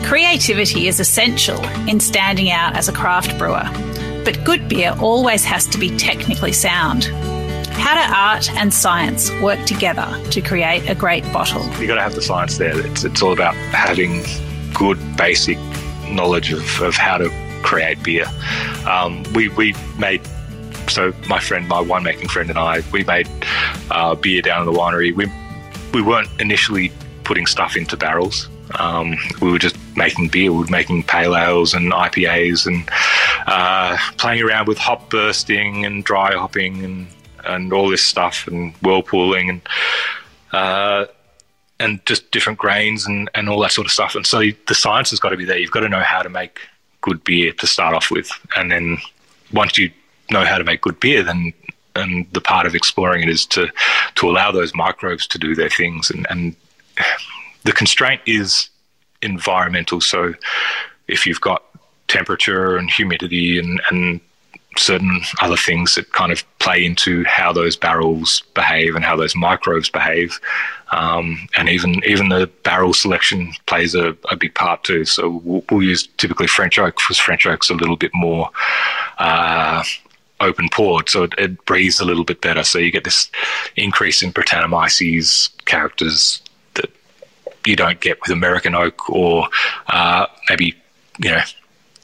Creativity 0.05 0.87
is 0.87 0.99
essential 0.99 1.63
in 1.87 1.99
standing 1.99 2.51
out 2.51 2.75
as 2.75 2.89
a 2.89 2.91
craft 2.91 3.37
brewer, 3.37 3.63
but 4.25 4.43
good 4.43 4.67
beer 4.67 4.95
always 4.99 5.43
has 5.45 5.65
to 5.67 5.77
be 5.77 5.95
technically 5.97 6.51
sound. 6.51 7.05
How 7.81 7.95
do 7.95 8.13
art 8.13 8.51
and 8.51 8.71
science 8.71 9.31
work 9.41 9.65
together 9.65 10.07
to 10.29 10.39
create 10.39 10.87
a 10.87 10.93
great 10.93 11.23
bottle? 11.33 11.63
You've 11.79 11.87
got 11.87 11.95
to 11.95 12.01
have 12.01 12.13
the 12.13 12.21
science 12.21 12.59
there. 12.59 12.79
It's, 12.85 13.03
it's 13.03 13.23
all 13.23 13.33
about 13.33 13.55
having 13.55 14.23
good 14.71 14.99
basic 15.17 15.57
knowledge 16.07 16.53
of, 16.53 16.81
of 16.81 16.93
how 16.93 17.17
to 17.17 17.29
create 17.63 18.01
beer. 18.03 18.27
Um, 18.87 19.23
we, 19.33 19.49
we 19.49 19.73
made 19.97 20.21
so 20.87 21.11
my 21.27 21.39
friend, 21.39 21.67
my 21.67 21.81
winemaking 21.81 22.29
friend, 22.29 22.51
and 22.51 22.59
I, 22.59 22.81
we 22.91 23.03
made 23.03 23.27
uh, 23.89 24.13
beer 24.13 24.43
down 24.43 24.67
in 24.67 24.71
the 24.71 24.79
winery. 24.79 25.15
We 25.15 25.25
we 25.91 26.01
weren't 26.01 26.29
initially 26.39 26.91
putting 27.23 27.47
stuff 27.47 27.75
into 27.75 27.97
barrels. 27.97 28.47
Um, 28.75 29.17
we 29.41 29.51
were 29.51 29.59
just 29.59 29.75
making 29.95 30.27
beer. 30.27 30.51
We 30.51 30.59
were 30.59 30.67
making 30.69 31.03
pale 31.03 31.35
ales 31.35 31.73
and 31.73 31.91
IPAs 31.91 32.67
and 32.67 32.87
uh, 33.47 33.97
playing 34.17 34.43
around 34.43 34.67
with 34.67 34.77
hop 34.77 35.09
bursting 35.09 35.83
and 35.83 36.03
dry 36.03 36.33
hopping 36.33 36.83
and 36.83 37.07
and 37.45 37.73
all 37.73 37.89
this 37.89 38.03
stuff 38.03 38.47
and 38.47 38.73
whirlpooling 38.81 39.49
and 39.49 39.61
uh, 40.51 41.05
and 41.79 42.05
just 42.05 42.29
different 42.31 42.59
grains 42.59 43.07
and, 43.07 43.29
and 43.33 43.49
all 43.49 43.59
that 43.61 43.71
sort 43.71 43.87
of 43.87 43.91
stuff. 43.91 44.15
And 44.15 44.27
so 44.27 44.43
the 44.67 44.75
science 44.75 45.09
has 45.09 45.19
got 45.19 45.29
to 45.29 45.37
be 45.37 45.45
there. 45.45 45.57
You've 45.57 45.71
got 45.71 45.79
to 45.79 45.89
know 45.89 46.01
how 46.01 46.21
to 46.21 46.29
make 46.29 46.59
good 47.01 47.23
beer 47.23 47.53
to 47.53 47.65
start 47.65 47.95
off 47.95 48.11
with, 48.11 48.29
and 48.55 48.71
then 48.71 48.97
once 49.51 49.77
you 49.77 49.91
know 50.29 50.45
how 50.45 50.57
to 50.57 50.63
make 50.63 50.81
good 50.81 50.99
beer, 50.99 51.23
then 51.23 51.53
and 51.95 52.25
the 52.31 52.41
part 52.41 52.65
of 52.65 52.75
exploring 52.75 53.23
it 53.23 53.29
is 53.29 53.45
to 53.45 53.69
to 54.15 54.29
allow 54.29 54.51
those 54.51 54.73
microbes 54.75 55.27
to 55.27 55.37
do 55.37 55.55
their 55.55 55.69
things 55.69 56.09
and, 56.09 56.25
and 56.29 56.55
the 57.63 57.73
constraint 57.73 58.21
is 58.25 58.69
environmental 59.21 59.99
so 60.01 60.33
if 61.07 61.25
you've 61.25 61.41
got 61.41 61.63
temperature 62.07 62.77
and 62.77 62.89
humidity 62.89 63.59
and, 63.59 63.81
and 63.89 64.19
certain 64.81 65.21
other 65.41 65.55
things 65.55 65.95
that 65.95 66.11
kind 66.11 66.31
of 66.31 66.43
play 66.59 66.83
into 66.85 67.23
how 67.25 67.53
those 67.53 67.75
barrels 67.75 68.41
behave 68.53 68.95
and 68.95 69.05
how 69.05 69.15
those 69.15 69.35
microbes 69.35 69.89
behave. 69.89 70.39
Um, 70.91 71.47
and 71.57 71.69
even 71.69 72.01
even 72.05 72.29
the 72.29 72.49
barrel 72.63 72.93
selection 72.93 73.53
plays 73.65 73.95
a, 73.95 74.15
a 74.29 74.35
big 74.35 74.53
part 74.55 74.83
too. 74.83 75.05
So 75.05 75.41
we'll, 75.43 75.63
we'll, 75.69 75.83
use 75.83 76.07
typically 76.17 76.47
French 76.47 76.77
oak 76.77 76.97
because 76.97 77.17
French 77.17 77.45
oak's 77.45 77.69
a 77.69 77.73
little 77.73 77.95
bit 77.95 78.11
more 78.13 78.49
uh, 79.17 79.83
open 80.41 80.67
pored, 80.69 81.07
so 81.07 81.23
it, 81.23 81.33
it, 81.37 81.65
breathes 81.65 81.99
a 81.99 82.05
little 82.05 82.25
bit 82.25 82.41
better. 82.41 82.63
So 82.63 82.77
you 82.79 82.91
get 82.91 83.05
this 83.05 83.29
increase 83.77 84.21
in 84.21 84.33
Brettanomyces 84.33 85.49
characters 85.65 86.41
that 86.73 86.89
you 87.65 87.77
don't 87.77 88.01
get 88.01 88.19
with 88.21 88.31
American 88.31 88.75
oak 88.75 89.09
or 89.09 89.47
uh, 89.87 90.25
maybe 90.49 90.75
you 91.19 91.31
know 91.31 91.41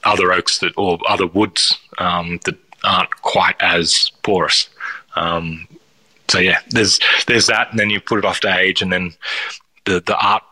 other 0.06 0.32
oaks 0.32 0.60
that 0.60 0.74
or 0.78 0.98
other 1.10 1.28
woods 1.28 1.78
um, 1.98 2.40
that 2.46 2.56
aren't 2.84 3.12
quite 3.22 3.56
as 3.60 4.12
porous. 4.24 4.70
Um, 5.16 5.68
so 6.28 6.40
yeah, 6.40 6.60
there's 6.70 7.00
there's 7.28 7.48
that, 7.48 7.72
and 7.72 7.80
then 7.80 7.90
you 7.90 8.00
put 8.00 8.20
it 8.20 8.26
off 8.26 8.42
to 8.42 8.56
age, 8.56 8.82
and 8.82 8.92
then 8.92 9.14
the 9.86 10.02
the 10.02 10.18
art 10.18 10.44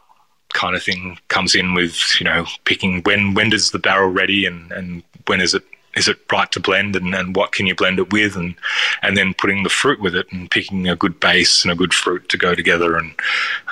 kind 0.53 0.75
of 0.75 0.83
thing 0.83 1.17
comes 1.27 1.53
in 1.53 1.73
with 1.73 1.97
you 2.19 2.23
know 2.23 2.45
picking 2.63 3.01
when 3.03 3.33
when 3.33 3.49
does 3.49 3.71
the 3.71 3.79
barrel 3.79 4.09
ready 4.09 4.45
and 4.45 4.71
and 4.71 5.03
when 5.27 5.41
is 5.41 5.53
it 5.53 5.63
is 5.97 6.07
it 6.07 6.17
right 6.31 6.49
to 6.53 6.61
blend 6.61 6.95
and, 6.95 7.13
and 7.13 7.35
what 7.35 7.51
can 7.51 7.65
you 7.65 7.75
blend 7.75 7.99
it 7.99 8.13
with 8.13 8.37
and 8.37 8.55
and 9.01 9.17
then 9.17 9.33
putting 9.33 9.63
the 9.63 9.69
fruit 9.69 9.99
with 9.99 10.15
it 10.15 10.25
and 10.31 10.49
picking 10.49 10.87
a 10.87 10.95
good 10.95 11.19
base 11.19 11.63
and 11.63 11.73
a 11.73 11.75
good 11.75 11.93
fruit 11.93 12.29
to 12.29 12.37
go 12.37 12.55
together 12.55 12.95
and 12.95 13.13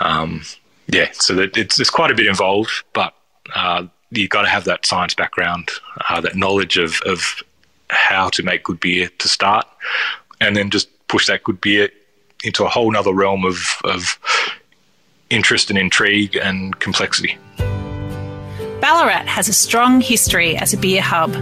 um, 0.02 0.42
yeah 0.88 1.08
so 1.14 1.34
that 1.34 1.56
it's, 1.56 1.80
it's 1.80 1.90
quite 1.90 2.12
a 2.12 2.16
bit 2.16 2.28
involved 2.28 2.84
but 2.92 3.14
uh, 3.56 3.86
you've 4.18 4.30
got 4.30 4.44
to 4.44 4.50
have 4.50 4.66
that 4.66 4.86
science 4.86 5.14
background, 5.14 5.70
uh, 6.10 6.22
that 6.22 6.36
knowledge 6.36 6.78
of, 6.78 7.02
of 7.06 7.44
how 7.90 8.30
to 8.30 8.44
make 8.44 8.64
good 8.64 8.80
beer 8.80 9.10
to 9.20 9.28
start, 9.28 9.68
and 10.42 10.56
then 10.56 10.70
just 10.70 10.90
push 11.08 11.28
that 11.28 11.44
good 11.44 11.62
beer 11.62 11.90
into 12.44 12.66
a 12.66 12.70
whole 12.70 12.92
nother 12.92 13.14
realm 13.14 13.46
of, 13.46 13.58
of 13.84 14.20
interest 15.30 15.70
and 15.70 15.80
intrigue 15.80 16.36
and 16.36 16.80
complexity. 16.80 17.38
Ballarat 18.82 19.26
has 19.26 19.48
a 19.48 19.54
strong 19.54 20.02
history 20.02 20.58
as 20.58 20.74
a 20.74 20.78
beer 20.78 21.02
hub, 21.02 21.34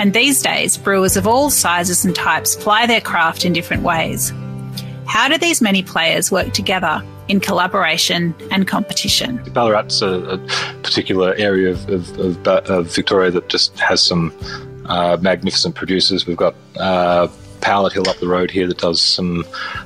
and 0.00 0.12
these 0.12 0.42
days 0.42 0.76
brewers 0.76 1.16
of 1.16 1.26
all 1.26 1.50
sizes 1.50 2.04
and 2.04 2.14
types 2.14 2.56
ply 2.56 2.86
their 2.86 3.00
craft 3.00 3.44
in 3.44 3.52
different 3.52 3.82
ways. 3.82 4.32
How 5.06 5.28
do 5.28 5.38
these 5.38 5.62
many 5.62 5.82
players 5.82 6.30
work 6.30 6.52
together 6.52 7.02
in 7.28 7.40
collaboration 7.40 8.34
and 8.50 8.66
competition. 8.66 9.38
Ballarat's 9.52 10.02
a, 10.02 10.08
a 10.08 10.38
particular 10.82 11.34
area 11.34 11.70
of, 11.70 11.88
of, 11.88 12.18
of, 12.18 12.46
of, 12.46 12.94
Victoria 12.94 13.30
that 13.30 13.48
just 13.48 13.78
has 13.78 14.00
some 14.00 14.32
magnificent 15.20 15.74
producers. 15.74 16.26
We've 16.26 16.36
got 16.36 16.54
uh, 16.78 17.28
Powlett 17.60 17.92
Hill 17.92 18.08
up 18.08 18.18
the 18.18 18.28
road 18.28 18.50
here 18.50 18.66
that 18.66 18.78
does 18.78 19.00
some 19.00 19.44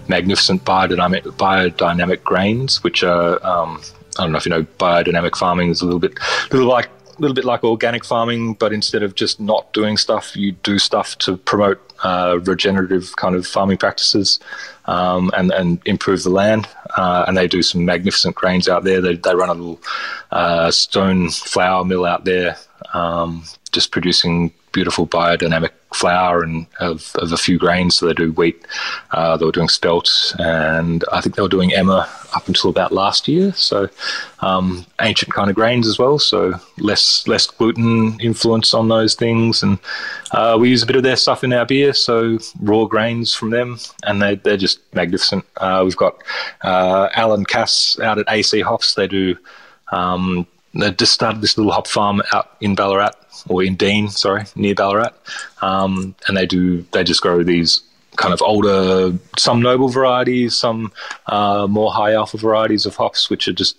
magnificent 0.09 0.64
biodynamic 0.64 1.23
biodynamic 1.23 2.23
grains, 2.25 2.82
which 2.85 3.02
are 3.02 3.44
um, 3.44 3.80
I 4.18 4.23
don't 4.23 4.32
know 4.32 4.38
if 4.38 4.47
you 4.47 4.50
know 4.50 4.64
biodynamic 4.78 5.37
farming 5.37 5.71
is 5.71 5.80
a 5.80 5.85
little 5.85 6.00
bit 6.00 6.18
little 6.50 6.68
like 6.68 6.87
a 6.87 7.21
little 7.21 7.35
bit 7.35 7.44
like 7.44 7.62
organic 7.64 8.04
farming, 8.04 8.54
but 8.54 8.73
instead 8.73 9.02
of 9.02 9.14
just 9.14 9.40
not 9.40 9.73
doing 9.73 9.97
stuff, 9.97 10.37
you 10.37 10.52
do 10.52 10.78
stuff 10.78 11.16
to 11.18 11.37
promote 11.37 11.80
uh, 12.02 12.38
regenerative 12.44 13.14
kind 13.16 13.35
of 13.35 13.47
farming 13.47 13.76
practices 13.76 14.40
um, 14.87 15.30
and, 15.37 15.52
and 15.52 15.80
improve 15.85 16.23
the 16.23 16.30
land. 16.30 16.66
Uh, 16.97 17.25
and 17.28 17.37
they 17.37 17.47
do 17.47 17.62
some 17.62 17.85
magnificent 17.85 18.35
grains 18.35 18.66
out 18.66 18.85
there. 18.85 19.00
They, 19.00 19.16
they 19.16 19.35
run 19.35 19.50
a 19.50 19.54
little 19.54 19.80
uh, 20.30 20.71
stone 20.71 21.28
flour 21.30 21.85
mill 21.85 22.06
out 22.06 22.25
there, 22.25 22.56
um, 22.94 23.44
just 23.73 23.92
producing 23.92 24.52
beautiful 24.72 25.06
biodynamic 25.06 25.70
flour 25.94 26.42
and 26.42 26.66
of, 26.80 27.12
of 27.16 27.32
a 27.32 27.36
few 27.36 27.58
grains. 27.58 27.96
So 27.96 28.06
they 28.06 28.14
do 28.14 28.32
wheat, 28.32 28.66
uh, 29.10 29.36
they 29.36 29.44
were 29.44 29.52
doing 29.52 29.68
spelt, 29.68 30.34
and 30.38 31.04
I 31.12 31.20
think 31.20 31.36
they 31.36 31.42
were 31.42 31.48
doing 31.48 31.72
emmer 31.72 32.06
up 32.34 32.48
until 32.48 32.70
about 32.70 32.92
last 32.92 33.28
year. 33.28 33.52
So 33.52 33.88
um, 34.40 34.86
ancient 35.00 35.32
kind 35.32 35.50
of 35.50 35.56
grains 35.56 35.86
as 35.86 35.98
well. 35.98 36.18
So 36.18 36.54
less 36.78 37.26
less 37.28 37.46
gluten 37.46 38.18
influence 38.20 38.74
on 38.74 38.88
those 38.88 39.14
things, 39.14 39.62
and 39.62 39.78
uh, 40.32 40.56
we 40.58 40.70
use 40.70 40.82
a 40.82 40.86
bit 40.86 40.96
of 40.96 41.02
their 41.02 41.16
stuff 41.16 41.44
in 41.44 41.52
our 41.52 41.66
beer. 41.66 41.92
So 41.92 42.38
raw 42.60 42.84
grains 42.86 43.34
from 43.34 43.50
them, 43.50 43.78
and 44.04 44.20
they 44.20 44.36
they're 44.36 44.56
just 44.56 44.80
magnificent. 44.94 45.44
Uh, 45.56 45.82
we've 45.84 45.96
got 45.96 46.22
uh, 46.62 47.08
Alan 47.14 47.44
Cass 47.44 47.98
out 48.00 48.18
at 48.18 48.26
AC 48.28 48.60
Hops. 48.60 48.94
They 48.94 49.06
do. 49.06 49.36
Um, 49.90 50.46
they 50.74 50.90
just 50.92 51.12
started 51.12 51.40
this 51.40 51.56
little 51.58 51.72
hop 51.72 51.86
farm 51.86 52.22
out 52.32 52.56
in 52.60 52.74
Ballarat 52.74 53.12
or 53.48 53.62
in 53.62 53.74
Dean, 53.74 54.08
sorry, 54.08 54.44
near 54.56 54.74
Ballarat, 54.74 55.12
um, 55.60 56.14
and 56.26 56.36
they 56.36 56.46
do 56.46 56.82
they 56.92 57.04
just 57.04 57.22
grow 57.22 57.42
these 57.42 57.82
kind 58.16 58.34
of 58.34 58.42
older, 58.42 59.16
some 59.38 59.62
noble 59.62 59.88
varieties, 59.88 60.56
some 60.56 60.92
uh, 61.26 61.66
more 61.68 61.92
high 61.92 62.12
alpha 62.12 62.36
varieties 62.36 62.86
of 62.86 62.96
hops, 62.96 63.30
which 63.30 63.48
are 63.48 63.52
just 63.52 63.76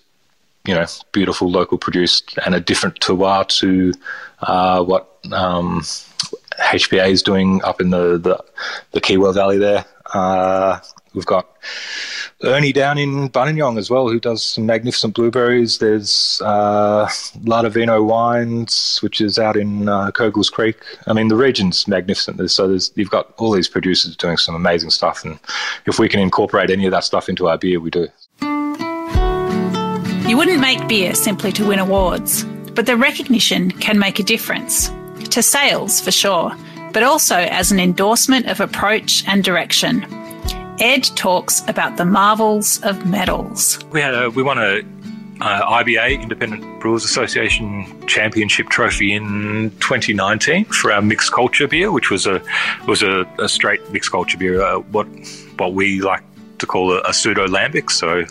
you 0.66 0.74
know 0.74 0.86
beautiful 1.12 1.50
local 1.50 1.78
produced 1.78 2.38
and 2.46 2.56
a 2.56 2.60
different 2.60 3.00
terroir 3.00 3.48
to 3.48 3.94
uh, 4.42 4.84
what 4.84 5.18
um, 5.32 5.82
HPA 6.60 7.10
is 7.10 7.24
doing 7.24 7.62
up 7.64 7.82
in 7.82 7.90
the 7.90 8.18
the, 8.18 8.44
the 8.92 9.02
Kiewa 9.02 9.34
Valley 9.34 9.58
there. 9.58 9.86
Uh, 10.14 10.80
we've 11.14 11.26
got 11.26 11.48
Ernie 12.44 12.74
down 12.74 12.98
in 12.98 13.30
Buninyong 13.30 13.78
as 13.78 13.90
well, 13.90 14.10
who 14.10 14.20
does 14.20 14.44
some 14.44 14.66
magnificent 14.66 15.14
blueberries. 15.14 15.78
There's 15.78 16.42
uh, 16.44 17.08
Ladavino 17.44 18.06
Wines, 18.06 19.00
which 19.02 19.22
is 19.22 19.40
out 19.40 19.56
in 19.56 19.88
uh, 19.88 20.12
Coghills 20.12 20.52
Creek. 20.52 20.78
I 21.08 21.14
mean, 21.14 21.30
the 21.30 21.36
region's 21.36 21.88
magnificent. 21.88 22.52
So 22.52 22.68
there's, 22.68 22.92
you've 22.96 23.10
got 23.10 23.34
all 23.38 23.52
these 23.52 23.70
producers 23.70 24.16
doing 24.18 24.38
some 24.38 24.56
amazing 24.56 24.90
stuff, 24.90 25.24
and 25.24 25.40
if 25.86 26.00
we 26.00 26.10
can 26.10 26.20
incorporate 26.20 26.70
any 26.70 26.86
of 26.86 26.92
that 26.92 27.04
stuff 27.04 27.30
into 27.30 27.48
our 27.48 27.58
beer, 27.58 27.80
we 27.80 27.90
do. 27.90 28.08
You 30.28 30.38
wouldn't 30.38 30.60
make 30.60 30.88
beer 30.88 31.16
simply 31.16 31.52
to 31.54 31.68
win 31.68 31.80
awards, 31.80 32.44
but 32.74 32.86
the 32.86 32.98
recognition 32.98 33.72
can 33.72 34.00
make 34.00 34.20
a 34.20 34.24
difference 34.24 34.90
to 35.30 35.42
sales 35.42 36.02
for 36.02 36.12
sure, 36.12 36.52
but 36.92 37.04
also 37.04 37.36
as 37.36 37.72
an 37.72 37.80
endorsement 37.80 38.48
of 38.48 38.60
approach 38.60 39.24
and 39.28 39.44
direction. 39.44 40.06
Ed 40.80 41.04
talks 41.16 41.62
about 41.68 41.98
the 41.98 42.06
marvels 42.06 42.82
of 42.82 43.06
medals. 43.06 43.80
We 43.92 44.02
had 44.02 44.16
a, 44.16 44.30
we 44.30 44.42
won 44.42 44.58
a 44.58 44.82
uh, 45.42 45.84
IBA 45.84 46.22
Independent 46.22 46.82
Brewers 46.82 47.04
Association 47.04 47.86
Championship 48.08 48.70
trophy 48.70 49.14
in 49.14 49.72
2019 49.82 50.66
for 50.66 50.92
our 50.92 51.02
mixed 51.02 51.32
culture 51.32 51.68
beer, 51.68 51.92
which 51.92 52.10
was 52.10 52.26
a 52.26 52.42
was 52.88 53.04
a, 53.04 53.26
a 53.40 53.48
straight 53.48 53.88
mixed 53.92 54.12
culture 54.12 54.38
beer, 54.38 54.62
uh, 54.62 54.80
what 54.80 55.06
what 55.58 55.74
we 55.74 56.02
like 56.02 56.24
to 56.60 56.66
call 56.66 56.92
a, 56.92 57.02
a 57.02 57.14
pseudo 57.14 57.46
lambic. 57.48 57.92
So 57.92 58.26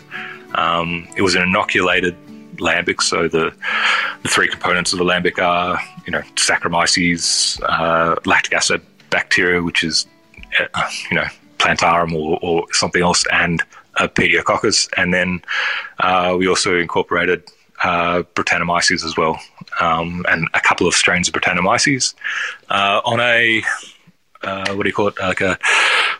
um, 0.55 1.07
it 1.15 1.21
was 1.21 1.35
an 1.35 1.43
inoculated 1.43 2.15
lambic. 2.57 3.01
So 3.01 3.27
the 3.27 3.53
the 4.23 4.29
three 4.29 4.47
components 4.47 4.91
of 4.91 4.99
the 4.99 5.05
lambic 5.05 5.39
are 5.39 5.79
you 6.05 6.11
know 6.11 6.21
Saccharomyces, 6.35 7.61
uh, 7.63 8.15
lactic 8.25 8.53
acid 8.53 8.81
bacteria, 9.09 9.61
which 9.61 9.83
is 9.83 10.07
uh, 10.59 10.89
you 11.09 11.15
know 11.15 11.27
plantarum 11.63 12.15
or, 12.15 12.39
or 12.41 12.65
something 12.73 13.01
else, 13.01 13.25
and 13.31 13.61
a 13.97 14.07
pediococcus. 14.07 14.89
And 14.97 15.13
then 15.13 15.41
uh, 15.99 16.35
we 16.37 16.47
also 16.47 16.77
incorporated 16.77 17.49
uh, 17.83 18.23
Brettanomyces 18.35 19.03
as 19.03 19.17
well, 19.17 19.39
um, 19.79 20.25
and 20.29 20.47
a 20.53 20.61
couple 20.61 20.87
of 20.87 20.93
strains 20.93 21.27
of 21.27 21.33
Brettanomyces 21.33 22.13
uh, 22.69 23.01
on 23.05 23.19
a 23.19 23.63
uh, 24.43 24.73
what 24.73 24.83
do 24.83 24.89
you 24.89 24.93
call 24.93 25.07
it? 25.07 25.15
Like 25.19 25.41
a, 25.41 25.57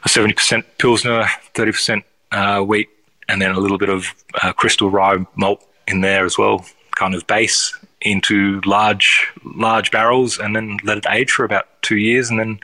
a 0.04 0.10
70% 0.10 0.64
Pilsner, 0.78 1.26
30% 1.56 2.04
uh, 2.32 2.62
wheat, 2.62 2.90
and 3.28 3.42
then 3.42 3.52
a 3.52 3.60
little 3.60 3.78
bit 3.78 3.90
of 3.90 4.06
uh, 4.42 4.54
crystal 4.54 4.90
rye 4.90 5.26
malt 5.36 5.64
in 5.88 6.02
there 6.02 6.26
as 6.26 6.38
well, 6.38 6.66
kind 6.96 7.16
of 7.16 7.28
base 7.28 7.78
into 8.04 8.62
large 8.66 9.32
large 9.44 9.92
barrels 9.92 10.38
and 10.38 10.56
then 10.56 10.78
let 10.84 10.98
it 10.98 11.06
age 11.10 11.32
for 11.32 11.46
about 11.46 11.68
two 11.82 11.98
years. 11.98 12.30
And 12.30 12.40
then 12.40 12.60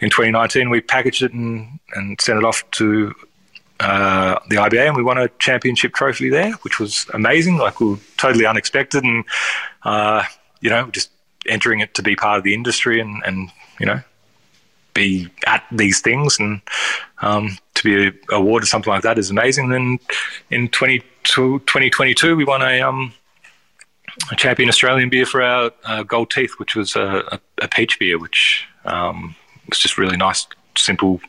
in 0.00 0.10
2019, 0.10 0.70
we 0.70 0.80
packaged 0.80 1.22
it 1.22 1.32
and, 1.32 1.78
and 1.94 2.20
sent 2.20 2.38
it 2.38 2.44
off 2.44 2.68
to 2.72 3.14
uh, 3.80 4.38
the 4.48 4.56
IBA, 4.56 4.88
and 4.88 4.96
we 4.96 5.02
won 5.02 5.18
a 5.18 5.28
championship 5.38 5.94
trophy 5.94 6.28
there, 6.28 6.52
which 6.62 6.80
was 6.80 7.06
amazing. 7.14 7.58
Like 7.58 7.80
we 7.80 7.90
were 7.90 7.98
totally 8.16 8.44
unexpected, 8.44 9.04
and 9.04 9.24
uh, 9.84 10.24
you 10.60 10.70
know, 10.70 10.90
just 10.90 11.10
entering 11.46 11.80
it 11.80 11.94
to 11.94 12.02
be 12.02 12.16
part 12.16 12.38
of 12.38 12.44
the 12.44 12.54
industry 12.54 13.00
and 13.00 13.22
and 13.24 13.50
you 13.78 13.86
know, 13.86 14.00
be 14.94 15.28
at 15.46 15.64
these 15.70 16.00
things 16.00 16.38
and 16.40 16.60
um, 17.22 17.56
to 17.74 17.84
be 17.84 18.18
awarded 18.30 18.68
something 18.68 18.92
like 18.92 19.02
that 19.02 19.18
is 19.18 19.30
amazing. 19.30 19.72
And 19.72 19.72
then 19.72 19.98
in 20.50 20.68
2022, 20.68 22.36
we 22.36 22.44
won 22.44 22.62
a 22.62 22.80
um, 22.80 23.12
champion 24.36 24.68
Australian 24.68 25.08
beer 25.08 25.26
for 25.26 25.42
our 25.42 25.70
uh, 25.84 26.02
Gold 26.02 26.30
Teeth, 26.30 26.54
which 26.58 26.74
was 26.74 26.96
a, 26.96 27.24
a, 27.32 27.40
a 27.62 27.68
peach 27.68 27.98
beer, 27.98 28.18
which 28.18 28.66
um, 28.84 29.34
was 29.68 29.78
just 29.78 29.98
really 29.98 30.16
nice, 30.16 30.46
simple, 30.76 31.20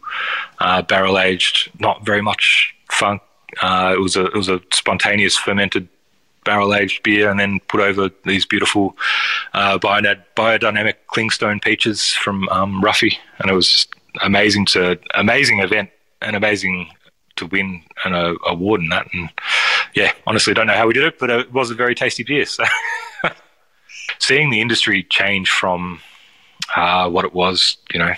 uh, 0.59 0.81
barrel 0.81 1.19
aged, 1.19 1.71
not 1.79 2.05
very 2.05 2.21
much 2.21 2.75
funk. 2.91 3.21
Uh, 3.61 3.93
it 3.95 3.99
was 3.99 4.15
a 4.15 4.25
it 4.25 4.35
was 4.35 4.49
a 4.49 4.61
spontaneous 4.73 5.37
fermented 5.37 5.87
barrel 6.45 6.73
aged 6.73 7.03
beer, 7.03 7.29
and 7.29 7.39
then 7.39 7.59
put 7.67 7.81
over 7.81 8.09
these 8.25 8.45
beautiful 8.45 8.95
uh, 9.53 9.77
biodynamic 9.79 10.95
clingstone 11.11 11.61
peaches 11.61 12.13
from 12.13 12.47
um, 12.49 12.81
Ruffy, 12.81 13.17
and 13.39 13.49
it 13.49 13.53
was 13.53 13.71
just 13.71 13.93
amazing 14.21 14.65
to 14.67 14.99
amazing 15.15 15.59
event, 15.59 15.89
an 16.21 16.35
amazing 16.35 16.89
to 17.39 17.47
win 17.47 17.81
an 18.05 18.13
uh, 18.13 18.33
award 18.45 18.81
in 18.81 18.89
that. 18.89 19.07
And 19.13 19.29
yeah, 19.95 20.11
honestly, 20.27 20.53
don't 20.53 20.67
know 20.67 20.73
how 20.73 20.87
we 20.87 20.93
did 20.93 21.03
it, 21.03 21.19
but 21.19 21.29
it 21.29 21.53
was 21.53 21.71
a 21.71 21.75
very 21.75 21.95
tasty 21.95 22.23
beer. 22.23 22.45
So 22.45 22.63
seeing 24.19 24.49
the 24.49 24.61
industry 24.61 25.03
change 25.03 25.49
from 25.49 26.01
uh, 26.75 27.09
what 27.09 27.25
it 27.25 27.33
was, 27.33 27.77
you 27.93 27.99
know, 27.99 28.13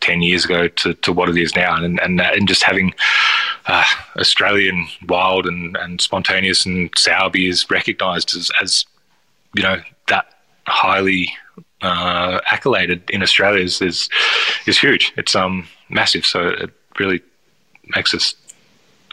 10 0.00 0.20
years 0.22 0.44
ago 0.44 0.68
to, 0.68 0.94
to 0.94 1.12
what 1.12 1.28
it 1.28 1.36
is 1.36 1.56
now, 1.56 1.82
and, 1.82 1.98
and, 2.00 2.20
and 2.20 2.46
just 2.46 2.62
having 2.62 2.94
uh, 3.66 3.84
Australian 4.18 4.86
wild 5.08 5.46
and, 5.46 5.76
and 5.78 6.00
spontaneous 6.00 6.66
and 6.66 6.90
sour 6.96 7.30
beers 7.30 7.70
recognised 7.70 8.36
as, 8.36 8.50
as, 8.60 8.84
you 9.54 9.62
know, 9.62 9.80
that 10.08 10.26
highly 10.66 11.32
uh, 11.80 12.38
accoladed 12.50 13.08
in 13.08 13.22
Australia 13.22 13.62
is, 13.62 13.80
is, 13.80 14.10
is 14.66 14.78
huge. 14.78 15.12
It's 15.16 15.34
um 15.34 15.66
massive, 15.88 16.26
so 16.26 16.48
it 16.48 16.70
really 16.98 17.20
makes 17.94 18.14
us 18.14 18.34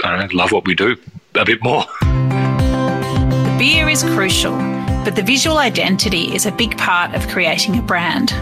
I 0.03 0.17
don't 0.17 0.31
know, 0.31 0.37
love 0.37 0.51
what 0.51 0.65
we 0.65 0.73
do 0.73 0.97
a 1.35 1.45
bit 1.45 1.63
more. 1.63 1.85
The 2.01 3.55
beer 3.57 3.89
is 3.89 4.03
crucial, 4.03 4.55
but 5.03 5.15
the 5.15 5.23
visual 5.23 5.57
identity 5.57 6.33
is 6.33 6.45
a 6.45 6.51
big 6.51 6.77
part 6.77 7.13
of 7.15 7.27
creating 7.27 7.77
a 7.77 7.81
brand. 7.81 8.33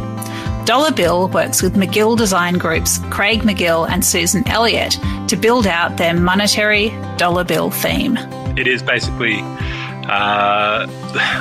Dollar 0.65 0.91
Bill 0.91 1.27
works 1.29 1.61
with 1.61 1.75
McGill 1.75 2.17
Design 2.17 2.57
Group's 2.57 2.99
Craig 3.09 3.41
McGill 3.41 3.89
and 3.89 4.05
Susan 4.05 4.47
Elliott 4.47 4.97
to 5.27 5.35
build 5.35 5.65
out 5.65 5.97
their 5.97 6.13
monetary 6.13 6.89
dollar 7.17 7.43
bill 7.43 7.71
theme. 7.71 8.17
It 8.57 8.67
is 8.67 8.83
basically 8.83 9.39
uh, 9.41 10.87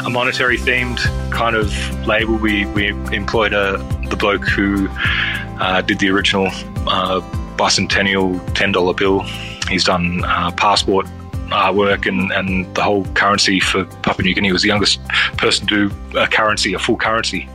a 0.07 0.11
monetary 0.11 0.57
themed 0.57 0.99
kind 1.31 1.57
of 1.57 1.73
label. 2.07 2.37
We, 2.37 2.65
we 2.67 2.89
employed 3.15 3.53
a, 3.53 3.77
the 4.09 4.17
bloke 4.17 4.45
who 4.45 4.89
uh, 5.61 5.83
did 5.83 5.99
the 5.99 6.09
original 6.09 6.47
uh, 6.87 7.21
bicentennial 7.57 8.39
$10 8.51 8.97
bill 8.97 9.27
He's 9.69 9.85
done 9.85 10.25
uh, 10.25 10.51
passport 11.51 11.69
artwork 11.69 12.07
and, 12.07 12.31
and 12.33 12.75
the 12.75 12.83
whole 12.83 13.05
currency 13.15 13.61
for 13.61 13.85
Papua 14.03 14.25
New 14.25 14.35
Guinea. 14.35 14.53
Was 14.53 14.63
the 14.63 14.69
youngest 14.69 15.03
person 15.37 15.67
to 15.67 15.89
do 15.89 16.19
a 16.19 16.27
currency, 16.27 16.75
a 16.75 16.79
full 16.79 16.97
currency. 16.97 17.49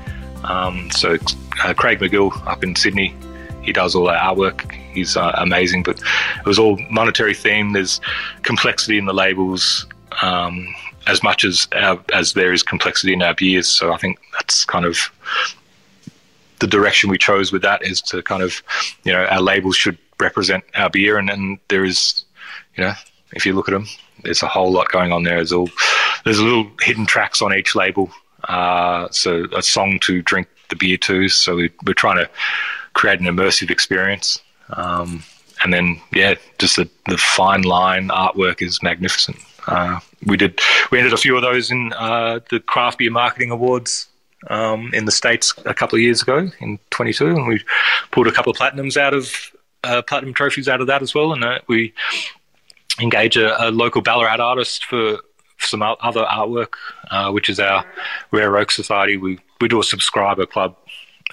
Um, 0.44 0.90
so 0.92 1.18
uh, 1.64 1.74
Craig 1.74 2.00
McGill 2.00 2.46
up 2.48 2.64
in 2.64 2.76
Sydney, 2.76 3.16
he 3.62 3.72
does 3.72 3.96
all 3.96 4.06
that 4.06 4.22
artwork. 4.22 4.72
He's 4.94 5.16
uh, 5.16 5.34
amazing, 5.38 5.84
but 5.84 6.00
it 6.00 6.46
was 6.46 6.60
all 6.60 6.78
monetary 6.90 7.34
theme. 7.34 7.74
There's 7.74 8.02
complexity 8.42 8.98
in 8.98 9.06
the 9.06 9.14
labels 9.14 9.88
um, 10.22 10.74
as 11.08 11.24
much 11.24 11.46
as 11.46 11.68
our, 11.74 12.04
as 12.14 12.34
there 12.34 12.54
is 12.54 12.64
complexity 12.64 13.14
in 13.14 13.22
our 13.22 13.34
beers. 13.34 13.68
So 13.68 13.94
I 13.94 13.98
think 13.98 14.20
that's 14.34 14.66
kind 14.66 14.86
of 14.86 14.98
the 16.60 16.68
direction 16.68 17.10
we 17.10 17.18
chose 17.18 17.52
with 17.52 17.62
that 17.62 17.84
is 17.84 18.02
to 18.02 18.22
kind 18.22 18.44
of, 18.44 18.62
you 19.04 19.12
know, 19.12 19.26
our 19.26 19.42
labels 19.42 19.76
should 19.76 19.98
represent 20.20 20.64
our 20.76 20.90
beer, 20.90 21.18
and, 21.18 21.30
and 21.30 21.58
there 21.70 21.84
is, 21.84 22.24
you 22.76 22.84
know, 22.84 22.94
if 23.36 23.46
you 23.46 23.54
look 23.54 23.68
at 23.68 23.74
them, 23.74 23.88
there's 24.24 24.44
a 24.44 24.48
whole 24.48 24.72
lot 24.72 24.90
going 24.90 25.12
on 25.12 25.24
there. 25.24 25.36
There's 25.36 25.52
all 25.52 25.70
there's 26.24 26.40
little 26.40 26.70
hidden 26.82 27.06
tracks 27.06 27.42
on 27.42 27.54
each 27.54 27.76
label. 27.76 28.12
Uh, 28.46 29.08
so 29.12 29.46
a 29.56 29.62
song 29.62 30.00
to 30.00 30.22
drink 30.22 30.48
the 30.70 30.76
beer 30.76 30.98
to. 30.98 31.30
So 31.30 31.56
we, 31.56 31.72
are 31.88 31.94
trying 31.94 32.18
to 32.18 32.30
create 32.94 33.20
an 33.20 33.26
immersive 33.26 33.70
experience. 33.70 34.42
Um, 34.70 35.24
and 35.64 35.74
then 35.74 36.02
yeah, 36.14 36.36
just 36.60 36.76
the, 36.76 36.90
the 37.08 37.18
fine 37.18 37.64
line 37.64 38.10
artwork 38.10 38.62
is 38.62 38.82
magnificent. 38.84 39.38
Uh, 39.68 40.00
we 40.26 40.38
did 40.38 40.60
we 40.92 40.98
ended 40.98 41.14
a 41.14 41.18
few 41.18 41.36
of 41.36 41.42
those 41.42 41.72
in 41.72 41.94
uh, 41.94 42.40
the 42.50 42.60
craft 42.60 42.98
beer 43.00 43.12
marketing 43.12 43.52
awards 43.52 44.08
um, 44.50 44.92
in 44.94 45.06
the 45.06 45.12
states 45.12 45.54
a 45.66 45.74
couple 45.74 45.96
of 45.96 46.02
years 46.02 46.22
ago 46.22 46.50
in 46.60 46.80
22, 46.90 47.28
and 47.28 47.48
we 47.48 47.64
pulled 48.12 48.28
a 48.28 48.32
couple 48.32 48.52
of 48.52 48.58
platinums 48.58 48.98
out 48.98 49.14
of 49.14 49.52
uh, 49.84 50.02
platinum 50.02 50.34
trophies 50.34 50.68
out 50.68 50.82
of 50.82 50.88
that 50.88 51.02
as 51.02 51.16
well. 51.16 51.34
And 51.34 51.44
uh, 51.44 51.60
we 51.68 51.94
engage 53.00 53.38
a, 53.38 53.68
a, 53.68 53.72
local 53.72 54.02
Ballarat 54.02 54.40
artist 54.40 54.86
for 54.86 55.18
some 55.60 55.82
other 55.82 56.26
artwork, 56.26 56.74
uh, 57.12 57.32
which 57.32 57.50
is 57.50 57.60
our 57.60 57.86
Rare 58.32 58.58
Oak 58.58 58.72
Society. 58.72 59.18
We 59.18 59.40
we 59.62 59.68
do 59.68 59.80
a 59.80 59.84
subscriber 59.84 60.46
club, 60.46 60.76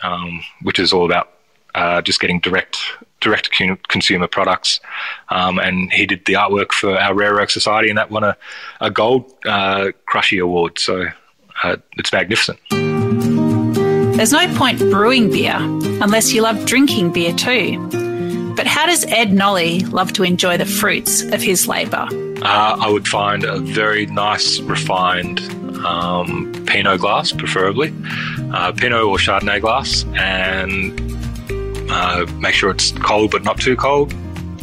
um, 0.03 0.40
which 0.62 0.79
is 0.79 0.92
all 0.92 1.05
about 1.05 1.31
uh, 1.75 2.03
just 2.03 2.20
getting 2.20 2.40
direct 2.40 2.79
direct 3.20 3.51
consumer 3.88 4.27
products. 4.27 4.81
Um, 5.29 5.59
and 5.59 5.92
he 5.92 6.07
did 6.07 6.25
the 6.25 6.35
artwork 6.35 6.73
for 6.73 6.99
our 6.99 7.14
Rare 7.14 7.40
Oak 7.40 7.51
Society, 7.51 7.88
and 7.88 7.99
that 7.99 8.11
won 8.11 8.25
a, 8.25 8.37
a 8.81 8.90
gold 8.90 9.33
uh, 9.44 9.90
Crushy 10.07 10.40
award. 10.40 10.79
So 10.79 11.07
uh, 11.62 11.77
it's 11.96 12.12
magnificent. 12.12 12.59
There's 14.16 14.33
no 14.33 14.55
point 14.55 14.79
brewing 14.79 15.31
beer 15.31 15.57
unless 15.57 16.33
you 16.33 16.42
love 16.42 16.64
drinking 16.66 17.12
beer 17.12 17.33
too. 17.35 17.99
But 18.61 18.66
how 18.66 18.85
does 18.85 19.07
Ed 19.07 19.31
Nolle 19.31 19.90
love 19.90 20.12
to 20.12 20.23
enjoy 20.23 20.59
the 20.59 20.66
fruits 20.66 21.23
of 21.23 21.40
his 21.40 21.66
labour? 21.66 22.07
Uh, 22.42 22.77
I 22.79 22.90
would 22.90 23.09
find 23.09 23.42
a 23.42 23.59
very 23.59 24.05
nice, 24.05 24.61
refined 24.61 25.40
um, 25.83 26.53
Pinot 26.66 27.01
glass, 27.01 27.33
preferably, 27.33 27.90
uh, 28.53 28.73
Pinot 28.73 29.01
or 29.01 29.16
Chardonnay 29.16 29.62
glass, 29.62 30.05
and 30.14 31.01
uh, 31.90 32.27
make 32.38 32.53
sure 32.53 32.70
it's 32.70 32.92
cold 32.92 33.31
but 33.31 33.44
not 33.44 33.59
too 33.59 33.77
cold. 33.77 34.12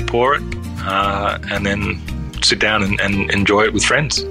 Pour 0.05 0.35
it, 0.35 0.43
uh, 0.81 1.39
and 1.49 1.65
then 1.65 1.99
sit 2.43 2.59
down 2.59 2.83
and, 2.83 3.01
and, 3.01 3.31
enjoy 3.31 3.63
it 3.63 3.73
with 3.73 3.83
friends, 3.83 4.21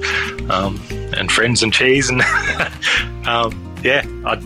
um, 0.49 0.81
and 1.17 1.33
friends 1.33 1.65
and 1.65 1.73
cheese, 1.73 2.09
and 2.09 2.23
um, 3.27 3.51
yeah, 3.83 4.07
I 4.27 4.41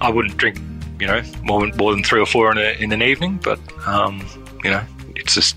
I 0.00 0.08
wouldn't 0.08 0.36
drink, 0.36 0.56
you 1.00 1.08
know, 1.08 1.20
more 1.42 1.62
than 1.62 1.76
more 1.76 1.90
than 1.90 2.04
three 2.04 2.20
or 2.20 2.26
four 2.26 2.52
in, 2.52 2.58
a, 2.58 2.80
in 2.80 2.92
an 2.92 3.02
evening, 3.02 3.40
but 3.42 3.58
um, 3.88 4.24
you 4.62 4.70
know, 4.70 4.82
it's 5.16 5.34
just 5.34 5.56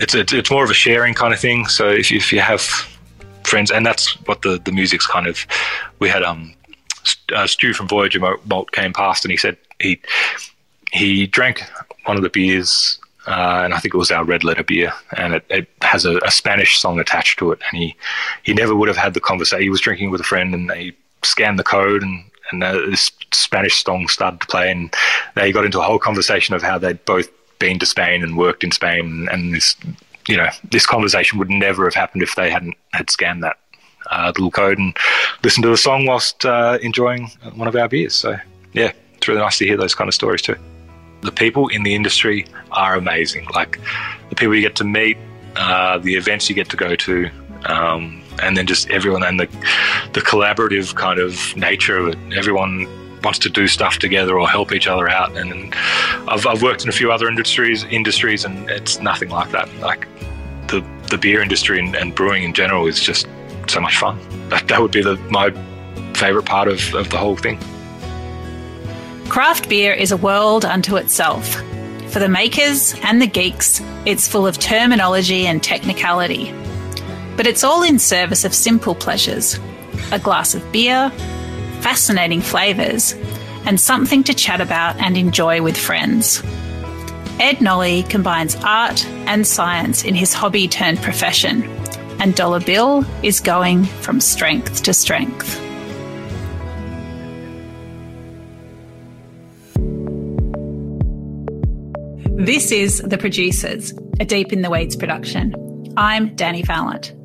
it's 0.00 0.14
it's, 0.14 0.32
it's 0.32 0.50
more 0.50 0.64
of 0.64 0.70
a 0.70 0.74
sharing 0.74 1.14
kind 1.14 1.32
of 1.32 1.40
thing. 1.40 1.66
So 1.66 1.88
if 1.88 2.10
you, 2.10 2.18
if 2.18 2.32
you 2.32 2.40
have 2.40 2.60
friends, 3.44 3.70
and 3.70 3.84
that's 3.84 4.14
what 4.26 4.42
the 4.42 4.60
the 4.64 4.72
music's 4.72 5.06
kind 5.06 5.26
of. 5.26 5.46
We 5.98 6.08
had 6.08 6.22
um 6.22 6.54
uh, 7.34 7.46
Stu 7.46 7.72
from 7.72 7.88
Voyager 7.88 8.20
Malt 8.20 8.72
came 8.72 8.92
past, 8.92 9.24
and 9.24 9.30
he 9.30 9.36
said 9.36 9.56
he 9.80 10.00
he 10.92 11.26
drank 11.26 11.62
one 12.04 12.16
of 12.16 12.22
the 12.22 12.30
beers. 12.30 12.98
Uh, 13.26 13.60
and 13.62 13.74
I 13.74 13.78
think 13.78 13.92
it 13.92 13.98
was 13.98 14.10
our 14.10 14.24
red 14.24 14.42
letter 14.42 14.64
beer, 14.64 14.90
and 15.18 15.34
it, 15.34 15.44
it 15.50 15.68
has 15.82 16.06
a, 16.06 16.16
a, 16.24 16.30
Spanish 16.30 16.78
song 16.78 16.98
attached 16.98 17.38
to 17.40 17.52
it. 17.52 17.58
And 17.70 17.82
he, 17.82 17.94
he 18.42 18.54
never 18.54 18.74
would 18.74 18.88
have 18.88 18.96
had 18.96 19.12
the 19.12 19.20
conversation. 19.20 19.64
He 19.64 19.68
was 19.68 19.82
drinking 19.82 20.10
with 20.10 20.22
a 20.22 20.24
friend, 20.24 20.54
and 20.54 20.70
they 20.70 20.92
scanned 21.22 21.58
the 21.58 21.64
code, 21.64 22.02
and 22.02 22.24
and 22.50 22.64
uh, 22.64 22.72
this 22.72 23.12
Spanish 23.32 23.84
song 23.84 24.08
started 24.08 24.40
to 24.40 24.46
play, 24.46 24.70
and 24.70 24.94
they 25.34 25.52
got 25.52 25.66
into 25.66 25.78
a 25.78 25.82
whole 25.82 25.98
conversation 25.98 26.54
of 26.54 26.62
how 26.62 26.78
they'd 26.78 27.04
both 27.04 27.28
been 27.58 27.78
to 27.78 27.86
Spain 27.86 28.22
and 28.22 28.36
worked 28.36 28.64
in 28.64 28.72
Spain, 28.72 29.28
and 29.30 29.54
this, 29.54 29.76
you 30.28 30.36
know, 30.36 30.48
this 30.70 30.86
conversation 30.86 31.38
would 31.38 31.50
never 31.50 31.84
have 31.84 31.94
happened 31.94 32.22
if 32.22 32.34
they 32.34 32.50
hadn't 32.50 32.76
had 32.92 33.10
scanned 33.10 33.42
that 33.42 33.56
uh, 34.10 34.32
little 34.36 34.50
code 34.50 34.78
and 34.78 34.96
listened 35.42 35.62
to 35.64 35.70
the 35.70 35.76
song 35.76 36.06
whilst 36.06 36.44
uh, 36.44 36.78
enjoying 36.82 37.30
one 37.54 37.68
of 37.68 37.76
our 37.76 37.88
beers. 37.88 38.14
So 38.14 38.36
yeah, 38.72 38.92
it's 39.14 39.28
really 39.28 39.40
nice 39.40 39.58
to 39.58 39.66
hear 39.66 39.76
those 39.76 39.94
kind 39.94 40.08
of 40.08 40.14
stories 40.14 40.42
too. 40.42 40.56
The 41.22 41.32
people 41.32 41.68
in 41.68 41.82
the 41.82 41.94
industry 41.94 42.46
are 42.70 42.94
amazing. 42.94 43.46
Like 43.54 43.80
the 44.30 44.36
people 44.36 44.54
you 44.54 44.62
get 44.62 44.76
to 44.76 44.84
meet, 44.84 45.18
uh, 45.56 45.98
the 45.98 46.14
events 46.14 46.48
you 46.48 46.54
get 46.54 46.68
to 46.70 46.76
go 46.76 46.94
to. 46.94 47.30
Um, 47.64 48.22
and 48.40 48.56
then 48.56 48.68
just 48.68 48.88
everyone 48.90 49.24
and 49.24 49.40
the 49.40 49.46
the 50.12 50.20
collaborative 50.20 50.94
kind 50.94 51.18
of 51.18 51.56
nature 51.56 51.98
of 51.98 52.08
it. 52.08 52.18
Everyone 52.36 52.86
wants 53.22 53.38
to 53.40 53.48
do 53.48 53.66
stuff 53.66 53.98
together 53.98 54.38
or 54.38 54.48
help 54.48 54.72
each 54.72 54.86
other 54.86 55.08
out. 55.08 55.36
And 55.36 55.74
I've, 56.28 56.46
I've 56.46 56.62
worked 56.62 56.82
in 56.82 56.88
a 56.88 56.92
few 56.92 57.12
other 57.12 57.28
industries, 57.28 57.84
industries, 57.84 58.44
and 58.44 58.68
it's 58.70 59.00
nothing 59.00 59.30
like 59.30 59.50
that. 59.50 59.72
Like 59.80 60.06
the 60.68 60.84
the 61.10 61.18
beer 61.18 61.40
industry 61.40 61.78
and, 61.78 61.94
and 61.96 62.14
brewing 62.14 62.44
in 62.44 62.52
general 62.52 62.86
is 62.86 63.00
just 63.00 63.26
so 63.66 63.80
much 63.80 63.96
fun. 63.96 64.18
That 64.48 64.68
that 64.68 64.80
would 64.80 64.92
be 64.92 65.02
the 65.02 65.16
my 65.30 65.50
favorite 66.14 66.46
part 66.46 66.68
of, 66.68 66.94
of 66.94 67.10
the 67.10 67.18
whole 67.18 67.36
thing. 67.36 67.58
Craft 69.28 69.68
beer 69.68 69.92
is 69.92 70.10
a 70.10 70.16
world 70.16 70.64
unto 70.64 70.96
itself. 70.96 71.62
For 72.08 72.18
the 72.18 72.28
makers 72.28 72.94
and 73.02 73.20
the 73.20 73.26
geeks, 73.26 73.82
it's 74.06 74.26
full 74.26 74.46
of 74.46 74.58
terminology 74.58 75.46
and 75.46 75.62
technicality. 75.62 76.52
But 77.36 77.46
it's 77.46 77.62
all 77.62 77.82
in 77.82 77.98
service 77.98 78.44
of 78.44 78.54
simple 78.54 78.94
pleasures 78.94 79.58
a 80.10 80.18
glass 80.18 80.54
of 80.54 80.72
beer, 80.72 81.12
fascinating 81.80 82.40
flavours, 82.40 83.14
and 83.66 83.80
something 83.80 84.24
to 84.24 84.34
chat 84.34 84.60
about 84.60 84.96
and 84.96 85.16
enjoy 85.16 85.62
with 85.62 85.76
friends. 85.76 86.42
Ed 87.40 87.58
Nolle 87.58 88.08
combines 88.08 88.56
art 88.56 89.06
and 89.26 89.46
science 89.46 90.04
in 90.04 90.14
his 90.14 90.32
hobby 90.32 90.66
turned 90.66 90.98
profession, 91.02 91.62
and 92.20 92.34
Dollar 92.34 92.60
Bill 92.60 93.04
is 93.22 93.40
going 93.40 93.84
from 93.84 94.20
strength 94.20 94.82
to 94.82 94.92
strength. 94.92 95.60
This 102.40 102.72
is 102.72 103.02
The 103.04 103.18
Producers, 103.18 103.92
a 104.20 104.24
Deep 104.24 104.52
in 104.52 104.62
the 104.62 104.70
Weeds 104.70 104.96
production. 104.96 105.54
I'm 105.96 106.34
Dani 106.34 106.64
Valent. 106.64 107.17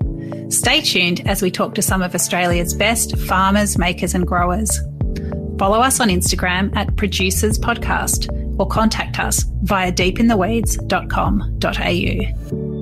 Stay 0.54 0.82
tuned 0.82 1.28
as 1.28 1.42
we 1.42 1.50
talk 1.50 1.74
to 1.76 1.82
some 1.82 2.02
of 2.04 2.14
Australia's 2.14 2.76
best 2.76 3.18
farmers, 3.18 3.80
makers, 3.80 4.14
and 4.14 4.28
growers. 4.28 4.70
Follow 5.58 5.80
us 5.80 6.00
on 6.00 6.10
Instagram 6.10 6.76
at 6.76 6.96
Producers 6.96 7.58
Podcast 7.58 8.30
or 8.60 8.68
contact 8.68 9.20
us 9.20 9.46
via 9.64 9.92
deepintheweeds.com.au. 9.92 12.73